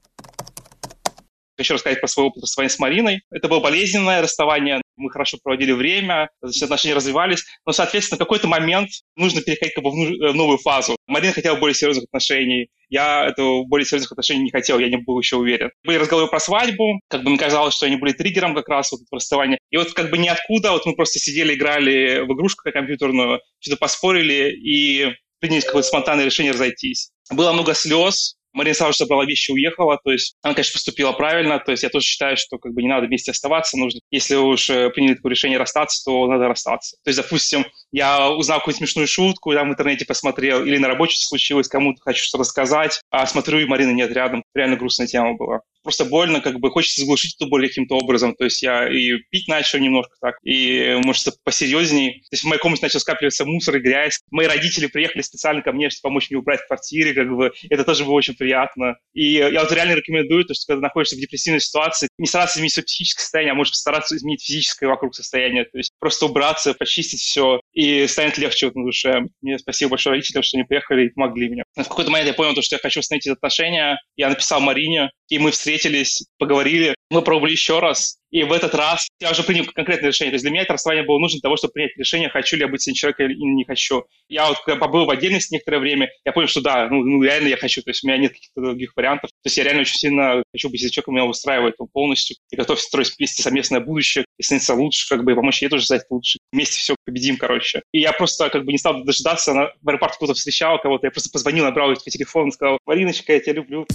Хочу 1.60 1.76
рассказать 1.76 2.02
про 2.02 2.08
свой 2.08 2.26
опыт 2.26 2.48
с 2.48 2.80
Мариной. 2.80 3.22
Это 3.30 3.50
было 3.50 3.60
болезненное 3.60 4.24
расставание, 4.24 4.82
мы 4.98 5.10
хорошо 5.10 5.38
проводили 5.44 5.72
время, 5.72 6.30
все 6.50 6.66
отношения 6.66 6.96
развивались, 6.96 7.44
но, 7.66 7.72
соответственно, 7.72 8.18
в 8.18 8.20
какой-то 8.20 8.48
момент 8.48 8.90
нужно 9.16 9.42
переходить 9.42 9.76
как 9.76 9.84
бы 9.84 9.92
в 9.92 10.34
новую 10.34 10.58
фазу. 10.58 10.96
Марина 11.08 11.34
хотела 11.34 11.56
более 11.58 11.76
серьезных 11.76 12.06
отношений, 12.06 12.70
я 12.90 13.28
этого 13.28 13.64
более 13.66 13.86
серьезных 13.86 14.12
отношений 14.12 14.44
не 14.44 14.52
хотел, 14.52 14.80
я 14.80 14.90
не 14.90 14.98
был 14.98 15.20
еще 15.20 15.38
уверен. 15.38 15.72
Были 15.84 15.98
разговоры 15.98 16.28
про 16.28 16.40
свадьбу, 16.40 17.00
как 17.10 17.24
бы 17.24 17.30
мне 17.30 17.40
казалось, 17.40 17.76
что 17.76 17.86
они 17.86 17.98
были 17.98 18.14
триггером 18.14 18.56
как 18.56 18.68
раз 18.70 18.92
вот 18.92 19.02
этого 19.02 19.18
расставания. 19.18 19.58
И 19.70 19.78
вот 19.78 19.94
как 19.94 20.10
бы 20.10 20.18
ниоткуда, 20.18 20.72
вот 20.72 20.86
мы 20.86 20.96
просто 20.96 21.20
сидели, 21.20 21.56
играли 21.56 22.22
в 22.22 22.34
игрушку 22.34 22.70
компьютерную, 22.72 23.42
что-то 23.60 23.78
поспорили 23.78 24.52
и 24.52 25.14
приняли 25.40 25.62
какое-то 25.62 25.88
спонтанное 25.88 26.26
решение 26.26 26.54
разойтись. 26.54 27.12
Было 27.32 27.52
много 27.54 27.74
слез, 27.74 28.36
Марина 28.56 28.74
сразу 28.74 28.94
же 28.94 28.98
собрала 28.98 29.26
вещи 29.26 29.52
уехала, 29.52 30.00
то 30.04 30.12
есть 30.12 30.36
она, 30.42 30.54
конечно, 30.54 30.74
поступила 30.74 31.12
правильно, 31.12 31.60
то 31.60 31.72
есть 31.72 31.84
я 31.84 31.90
тоже 31.90 32.06
считаю, 32.06 32.38
что 32.38 32.58
как 32.58 32.74
бы 32.74 32.82
не 32.82 32.88
надо 32.88 33.06
вместе 33.08 33.32
оставаться, 33.32 33.78
нужно, 33.78 34.00
если 34.12 34.36
уж 34.36 34.70
э, 34.70 34.90
приняли 34.90 35.16
такое 35.16 35.32
решение 35.32 35.60
расстаться, 35.60 36.04
то 36.06 36.26
надо 36.28 36.48
расстаться. 36.48 36.98
То 37.04 37.10
есть, 37.10 37.22
допустим, 37.22 37.66
я 37.92 38.32
узнал 38.32 38.60
какую-то 38.60 38.80
смешную 38.80 39.08
шутку, 39.08 39.54
там 39.54 39.70
в 39.70 39.72
интернете 39.74 40.06
посмотрел, 40.06 40.64
или 40.66 40.78
на 40.78 40.88
работе 40.88 41.16
случилось, 41.18 41.68
кому-то 41.68 42.02
хочу 42.02 42.24
что-то 42.24 42.42
рассказать, 42.42 43.02
а 43.10 43.28
смотрю, 43.28 43.60
и 43.60 43.66
Марины 43.66 43.92
нет 43.92 44.12
рядом. 44.12 44.44
Реально 44.54 44.78
грустная 44.78 45.08
тема 45.08 45.34
была 45.34 45.62
просто 45.86 46.04
больно, 46.04 46.42
как 46.42 46.60
бы 46.60 46.72
хочется 46.72 47.02
заглушить 47.02 47.36
эту 47.36 47.48
боль 47.48 47.68
каким-то 47.68 47.96
образом. 47.96 48.36
То 48.36 48.46
есть 48.46 48.62
я 48.64 48.90
и 48.90 49.18
пить 49.30 49.48
начал 49.48 49.78
немножко 49.78 50.16
так, 50.20 50.36
и, 50.44 51.00
может, 51.06 51.28
посерьезней. 51.44 52.22
То 52.30 52.34
есть 52.34 52.44
в 52.44 52.48
моей 52.48 52.60
комнате 52.60 52.86
начал 52.86 53.00
скапливаться 53.00 53.46
мусор 53.46 53.78
и 53.78 53.80
грязь. 53.80 54.20
Мои 54.32 54.48
родители 54.48 54.88
приехали 54.88 55.22
специально 55.22 55.62
ко 55.62 55.72
мне, 55.72 55.90
чтобы 55.90 56.10
помочь 56.10 56.30
мне 56.30 56.40
убрать 56.40 56.62
в 56.62 56.68
квартире, 56.68 57.14
как 57.14 57.30
бы. 57.30 57.52
Это 57.70 57.84
тоже 57.84 58.04
было 58.04 58.14
очень 58.14 58.34
приятно. 58.34 58.96
И 59.14 59.34
я 59.34 59.62
вот 59.62 59.72
реально 59.72 59.94
рекомендую, 59.94 60.46
то, 60.46 60.56
что 60.56 60.74
когда 60.74 60.88
находишься 60.88 61.16
в 61.16 61.20
депрессивной 61.20 61.62
ситуации, 61.62 62.08
не 62.18 62.26
стараться 62.26 62.58
изменить 62.58 62.74
свое 62.74 62.86
психическое 62.86 63.22
состояние, 63.22 63.52
а 63.52 63.56
может 63.56 63.74
постараться 63.74 64.18
изменить 64.18 64.44
физическое 64.44 64.88
вокруг 64.88 65.16
состояние. 65.16 65.66
То 65.66 65.78
есть 65.78 65.92
просто 66.00 66.26
убраться, 66.26 66.74
почистить 66.74 67.20
все 67.20 67.62
и 67.76 68.08
станет 68.08 68.38
легче 68.38 68.68
вот 68.68 68.76
на 68.76 68.86
душе. 68.86 69.26
Мне 69.42 69.60
спасибо 69.60 69.92
большое 69.92 70.16
родителям, 70.16 70.44
что 70.44 70.58
они 70.58 70.66
приехали 70.66 71.06
и 71.06 71.10
помогли 71.10 71.50
мне. 71.50 71.64
В 71.76 71.84
какой-то 71.84 72.10
момент 72.10 72.30
я 72.30 72.34
понял, 72.34 72.60
что 72.62 72.76
я 72.76 72.80
хочу 72.80 73.02
восстановить 73.02 73.28
отношения. 73.28 74.00
Я 74.16 74.30
написал 74.30 74.62
Марине, 74.62 75.12
и 75.28 75.38
мы 75.38 75.52
встретились, 75.52 76.26
поговорили. 76.40 76.96
Мы 77.12 77.22
пробовали 77.22 77.52
еще 77.52 77.80
раз. 77.80 78.18
И 78.36 78.44
в 78.44 78.52
этот 78.52 78.76
раз 78.76 79.08
я 79.22 79.32
уже 79.32 79.44
принял 79.44 79.64
конкретное 79.64 80.10
решение. 80.10 80.32
То 80.32 80.36
есть 80.36 80.44
для 80.44 80.52
меня 80.52 80.64
это 80.64 80.74
расставание 80.74 81.06
было 81.06 81.20
нужно 81.20 81.38
для 81.38 81.48
того, 81.48 81.56
чтобы 81.56 81.72
принять 81.72 81.96
решение, 81.96 82.28
хочу 82.28 82.58
ли 82.58 82.64
я 82.64 82.68
быть 82.68 82.82
с 82.82 82.88
этим 82.88 82.96
человеком 82.96 83.28
или 83.28 83.36
не 83.38 83.64
хочу. 83.64 84.04
Я 84.28 84.50
вот 84.50 84.60
когда 84.66 84.78
побыл 84.78 85.06
в 85.06 85.10
отдельности 85.10 85.54
некоторое 85.54 85.80
время, 85.80 86.10
я 86.26 86.34
понял, 86.34 86.50
что 86.50 86.60
да, 86.60 86.90
ну, 86.90 87.02
ну 87.02 87.24
реально 87.24 87.48
я 87.48 87.56
хочу. 87.56 87.82
То 87.82 87.92
есть 87.92 88.04
у 88.04 88.08
меня 88.08 88.18
нет 88.18 88.34
каких-то 88.34 88.60
других 88.60 88.92
вариантов. 88.98 89.30
То 89.30 89.48
есть 89.48 89.56
я 89.56 89.64
реально 89.64 89.84
очень 89.84 89.96
сильно 89.96 90.44
хочу 90.52 90.70
быть 90.70 90.82
с 90.82 90.90
человеком, 90.92 91.16
меня 91.16 91.24
устраивает 91.24 91.76
он 91.78 91.88
полностью. 91.88 92.36
И 92.52 92.58
готов 92.58 92.78
строить 92.82 93.14
вместе 93.18 93.42
совместное 93.42 93.80
будущее 93.80 94.26
и 94.38 94.44
становиться 94.44 94.74
лучше, 94.74 95.08
как 95.08 95.24
бы, 95.24 95.32
и 95.32 95.36
помочь 95.36 95.62
ей 95.62 95.70
тоже 95.70 95.86
стать 95.86 96.02
лучше. 96.10 96.40
Вместе 96.52 96.76
все 96.78 96.96
победим, 97.06 97.38
короче. 97.38 97.84
И 97.94 98.02
я 98.02 98.12
просто 98.12 98.50
как 98.50 98.66
бы 98.66 98.74
не 98.74 98.78
стал 98.78 99.02
дожидаться, 99.06 99.52
она 99.52 99.70
в 99.82 99.88
аэропорту 99.88 100.18
кто-то 100.18 100.34
встречал 100.34 100.78
кого-то, 100.82 101.08
я 101.08 101.12
просто 101.12 101.30
позвонил, 101.32 101.64
набрал 101.64 101.92
ее 101.92 101.96
телефон, 101.96 102.52
сказал, 102.52 102.80
Мариночка, 102.86 103.32
я 103.32 103.40
тебя 103.40 103.54
люблю. 103.54 103.88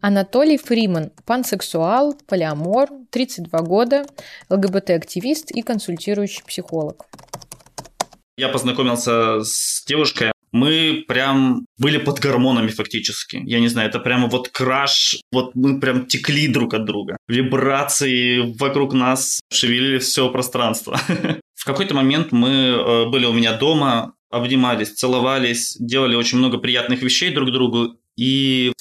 Анатолий 0.00 0.56
Фриман, 0.56 1.10
пансексуал, 1.26 2.14
полиамор, 2.26 2.88
32 3.10 3.60
года, 3.60 4.06
ЛГБТ-активист 4.48 5.50
и 5.50 5.62
консультирующий 5.62 6.42
психолог. 6.46 7.06
Я 8.36 8.48
познакомился 8.48 9.44
с 9.44 9.84
девушкой, 9.86 10.32
мы 10.52 11.04
прям 11.06 11.66
были 11.78 11.98
под 11.98 12.18
гормонами 12.18 12.68
фактически. 12.68 13.40
Я 13.44 13.60
не 13.60 13.68
знаю, 13.68 13.88
это 13.88 14.00
прямо 14.00 14.28
вот 14.28 14.48
краш, 14.48 15.20
вот 15.30 15.54
мы 15.54 15.78
прям 15.78 16.06
текли 16.06 16.48
друг 16.48 16.74
от 16.74 16.84
друга. 16.84 17.16
Вибрации 17.28 18.54
вокруг 18.58 18.94
нас 18.94 19.40
шевелили 19.52 19.98
все 19.98 20.28
пространство. 20.30 21.00
В 21.54 21.64
какой-то 21.64 21.94
момент 21.94 22.32
мы 22.32 22.48
э, 22.48 23.06
были 23.10 23.26
у 23.26 23.32
меня 23.32 23.52
дома, 23.52 24.14
обнимались, 24.30 24.94
целовались, 24.94 25.76
делали 25.78 26.14
очень 26.14 26.38
много 26.38 26.56
приятных 26.58 27.02
вещей 27.02 27.30
друг 27.30 27.52
другу, 27.52 27.96
и 28.16 28.72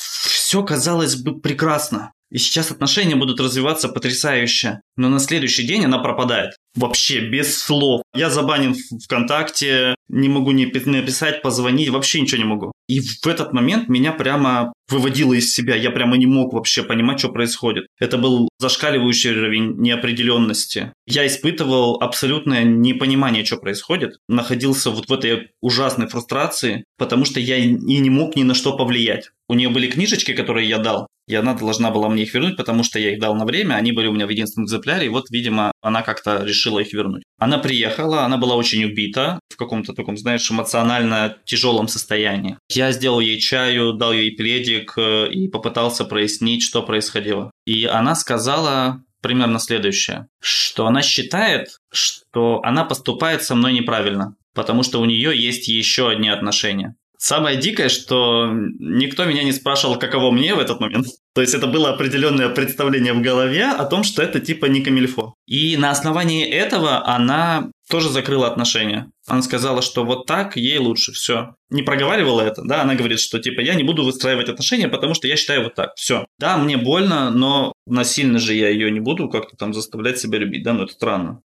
все 0.49 0.63
казалось 0.63 1.15
бы 1.15 1.39
прекрасно. 1.39 2.11
И 2.31 2.37
сейчас 2.37 2.71
отношения 2.71 3.15
будут 3.15 3.39
развиваться 3.39 3.89
потрясающе. 3.89 4.81
Но 4.97 5.09
на 5.09 5.19
следующий 5.19 5.63
день 5.63 5.85
она 5.85 5.99
пропадает. 5.99 6.55
Вообще, 6.75 7.21
без 7.21 7.57
слов. 7.57 8.03
Я 8.13 8.29
забанен 8.29 8.73
в 8.73 9.03
ВКонтакте, 9.03 9.95
не 10.07 10.29
могу 10.29 10.51
ни 10.51 10.65
написать, 10.65 11.41
позвонить, 11.41 11.89
вообще 11.89 12.21
ничего 12.21 12.37
не 12.37 12.47
могу. 12.47 12.71
И 12.87 12.99
в 13.01 13.27
этот 13.27 13.53
момент 13.53 13.87
меня 13.89 14.11
прямо 14.11 14.73
выводило 14.89 15.33
из 15.33 15.53
себя. 15.53 15.75
Я 15.75 15.91
прямо 15.91 16.17
не 16.17 16.25
мог 16.25 16.53
вообще 16.53 16.83
понимать, 16.83 17.19
что 17.19 17.29
происходит. 17.29 17.85
Это 17.99 18.17
был 18.17 18.49
зашкаливающий 18.59 19.31
уровень 19.31 19.75
неопределенности. 19.77 20.93
Я 21.05 21.25
испытывал 21.27 22.01
абсолютное 22.01 22.63
непонимание, 22.63 23.45
что 23.45 23.57
происходит. 23.57 24.17
Находился 24.27 24.89
вот 24.89 25.07
в 25.07 25.13
этой 25.13 25.49
ужасной 25.61 26.07
фрустрации, 26.07 26.83
потому 26.97 27.25
что 27.25 27.39
я 27.39 27.57
и 27.57 27.73
не 27.73 28.09
мог 28.09 28.35
ни 28.35 28.43
на 28.43 28.53
что 28.53 28.75
повлиять. 28.75 29.29
У 29.47 29.53
нее 29.53 29.69
были 29.69 29.87
книжечки, 29.87 30.33
которые 30.33 30.67
я 30.67 30.77
дал, 30.77 31.07
и 31.29 31.35
она 31.35 31.53
должна 31.53 31.91
была 31.91 32.09
мне 32.09 32.23
их 32.23 32.33
вернуть, 32.33 32.57
потому 32.57 32.83
что 32.83 32.97
я 32.99 33.13
их 33.13 33.19
дал 33.19 33.35
на 33.35 33.45
время, 33.45 33.75
они 33.75 33.91
были 33.91 34.07
у 34.07 34.13
меня 34.13 34.25
в 34.25 34.29
единственном 34.29 34.65
экземпляре, 34.65 35.05
и 35.05 35.09
вот, 35.09 35.29
видимо, 35.29 35.71
она 35.81 36.01
как-то 36.01 36.43
решила 36.43 36.79
их 36.79 36.91
вернуть. 36.91 37.23
Она 37.37 37.59
приехала, 37.59 38.23
она 38.23 38.37
была 38.37 38.55
очень 38.55 38.83
убита, 38.83 39.39
в 39.53 39.55
каком-то 39.55 39.93
таком, 39.93 40.17
знаешь, 40.17 40.49
эмоционально 40.49 41.37
тяжелом 41.45 41.87
состоянии. 41.87 42.57
Я 42.71 42.91
сделал 42.91 43.19
ей 43.19 43.39
чаю, 43.39 43.93
дал 43.93 44.11
ей 44.11 44.31
пледик 44.35 44.93
э, 44.97 45.29
и 45.31 45.47
попытался 45.47 46.03
прояснить, 46.03 46.63
что 46.63 46.81
происходило. 46.81 47.51
И 47.65 47.85
она 47.85 48.15
сказала 48.15 49.03
примерно 49.21 49.59
следующее, 49.59 50.27
что 50.41 50.87
она 50.87 51.03
считает, 51.03 51.77
что 51.91 52.61
она 52.63 52.85
поступает 52.85 53.43
со 53.43 53.53
мной 53.53 53.73
неправильно, 53.73 54.35
потому 54.55 54.81
что 54.81 54.99
у 54.99 55.05
нее 55.05 55.37
есть 55.37 55.67
еще 55.67 56.09
одни 56.09 56.29
отношения. 56.29 56.95
Самое 57.21 57.57
дикое, 57.57 57.89
что 57.89 58.49
никто 58.79 59.25
меня 59.25 59.43
не 59.43 59.51
спрашивал, 59.51 59.99
каково 59.99 60.31
мне 60.31 60.55
в 60.55 60.59
этот 60.59 60.79
момент. 60.79 61.05
То 61.35 61.41
есть 61.41 61.53
это 61.53 61.67
было 61.67 61.89
определенное 61.89 62.47
представление 62.47 63.11
в 63.11 63.21
голове 63.21 63.65
о 63.65 63.83
том, 63.83 64.03
что 64.03 64.23
это 64.23 64.39
типа 64.39 64.67
не 64.67 64.81
камильфо. 64.81 65.33
И 65.45 65.75
на 65.75 65.91
основании 65.91 66.47
этого 66.47 67.05
она 67.05 67.71
тоже 67.89 68.09
закрыла 68.09 68.47
отношения. 68.47 69.11
Она 69.27 69.41
сказала, 69.41 69.81
что 69.81 70.05
вот 70.05 70.27
так 70.27 70.55
ей 70.55 70.77
лучше, 70.77 71.11
все. 71.11 71.55
Не 71.69 71.83
проговаривала 71.83 72.41
это, 72.41 72.61
да, 72.63 72.83
она 72.83 72.95
говорит, 72.95 73.19
что 73.19 73.39
типа 73.39 73.59
я 73.61 73.75
не 73.75 73.83
буду 73.83 74.03
выстраивать 74.05 74.47
отношения, 74.47 74.87
потому 74.87 75.13
что 75.13 75.27
я 75.27 75.35
считаю 75.35 75.63
вот 75.63 75.75
так, 75.75 75.91
все. 75.95 76.25
Да, 76.39 76.57
мне 76.57 76.77
больно, 76.77 77.31
но 77.31 77.73
насильно 77.85 78.39
же 78.39 78.53
я 78.53 78.69
ее 78.69 78.91
не 78.91 78.99
буду 78.99 79.29
как-то 79.29 79.57
там 79.57 79.73
заставлять 79.73 80.19
себя 80.19 80.39
любить, 80.39 80.63
да, 80.63 80.73
ну 80.73 80.83
это 80.83 80.93
странно. 80.93 81.41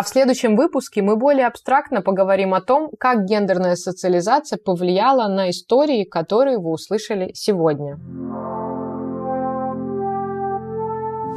А 0.00 0.02
в 0.02 0.08
следующем 0.08 0.56
выпуске 0.56 1.02
мы 1.02 1.16
более 1.16 1.46
абстрактно 1.46 2.00
поговорим 2.00 2.54
о 2.54 2.62
том, 2.62 2.88
как 2.98 3.26
гендерная 3.26 3.76
социализация 3.76 4.56
повлияла 4.56 5.28
на 5.28 5.50
истории, 5.50 6.04
которые 6.04 6.56
вы 6.56 6.70
услышали 6.70 7.32
сегодня. 7.34 7.98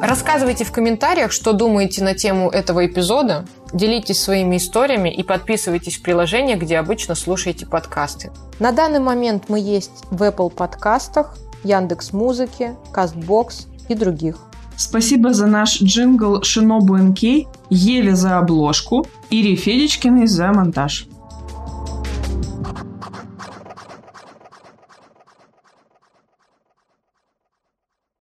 Рассказывайте 0.01 0.63
в 0.63 0.71
комментариях, 0.71 1.33
что 1.33 1.51
думаете 1.51 2.05
на 2.05 2.15
тему 2.15 2.49
этого 2.49 2.85
эпизода, 2.85 3.43
делитесь 3.73 4.23
своими 4.23 4.55
историями 4.55 5.13
и 5.13 5.23
подписывайтесь 5.23 5.97
в 5.97 6.01
приложение, 6.01 6.55
где 6.55 6.77
обычно 6.77 7.15
слушаете 7.15 7.65
подкасты. 7.65 8.31
На 8.59 8.71
данный 8.71 9.01
момент 9.01 9.49
мы 9.49 9.59
есть 9.59 10.05
в 10.09 10.23
Apple 10.23 10.49
подкастах, 10.49 11.35
Яндекс 11.65 12.13
Музыке, 12.13 12.77
Castbox 12.93 13.67
и 13.89 13.93
других. 13.93 14.37
Спасибо 14.77 15.33
за 15.33 15.47
наш 15.47 15.81
джингл 15.81 16.41
Шинобу 16.43 16.97
НК, 16.97 17.47
Еве 17.69 18.15
за 18.15 18.39
обложку, 18.39 19.05
Ире 19.29 19.55
Федичкиной 19.55 20.27
за 20.27 20.51
монтаж. 20.51 21.07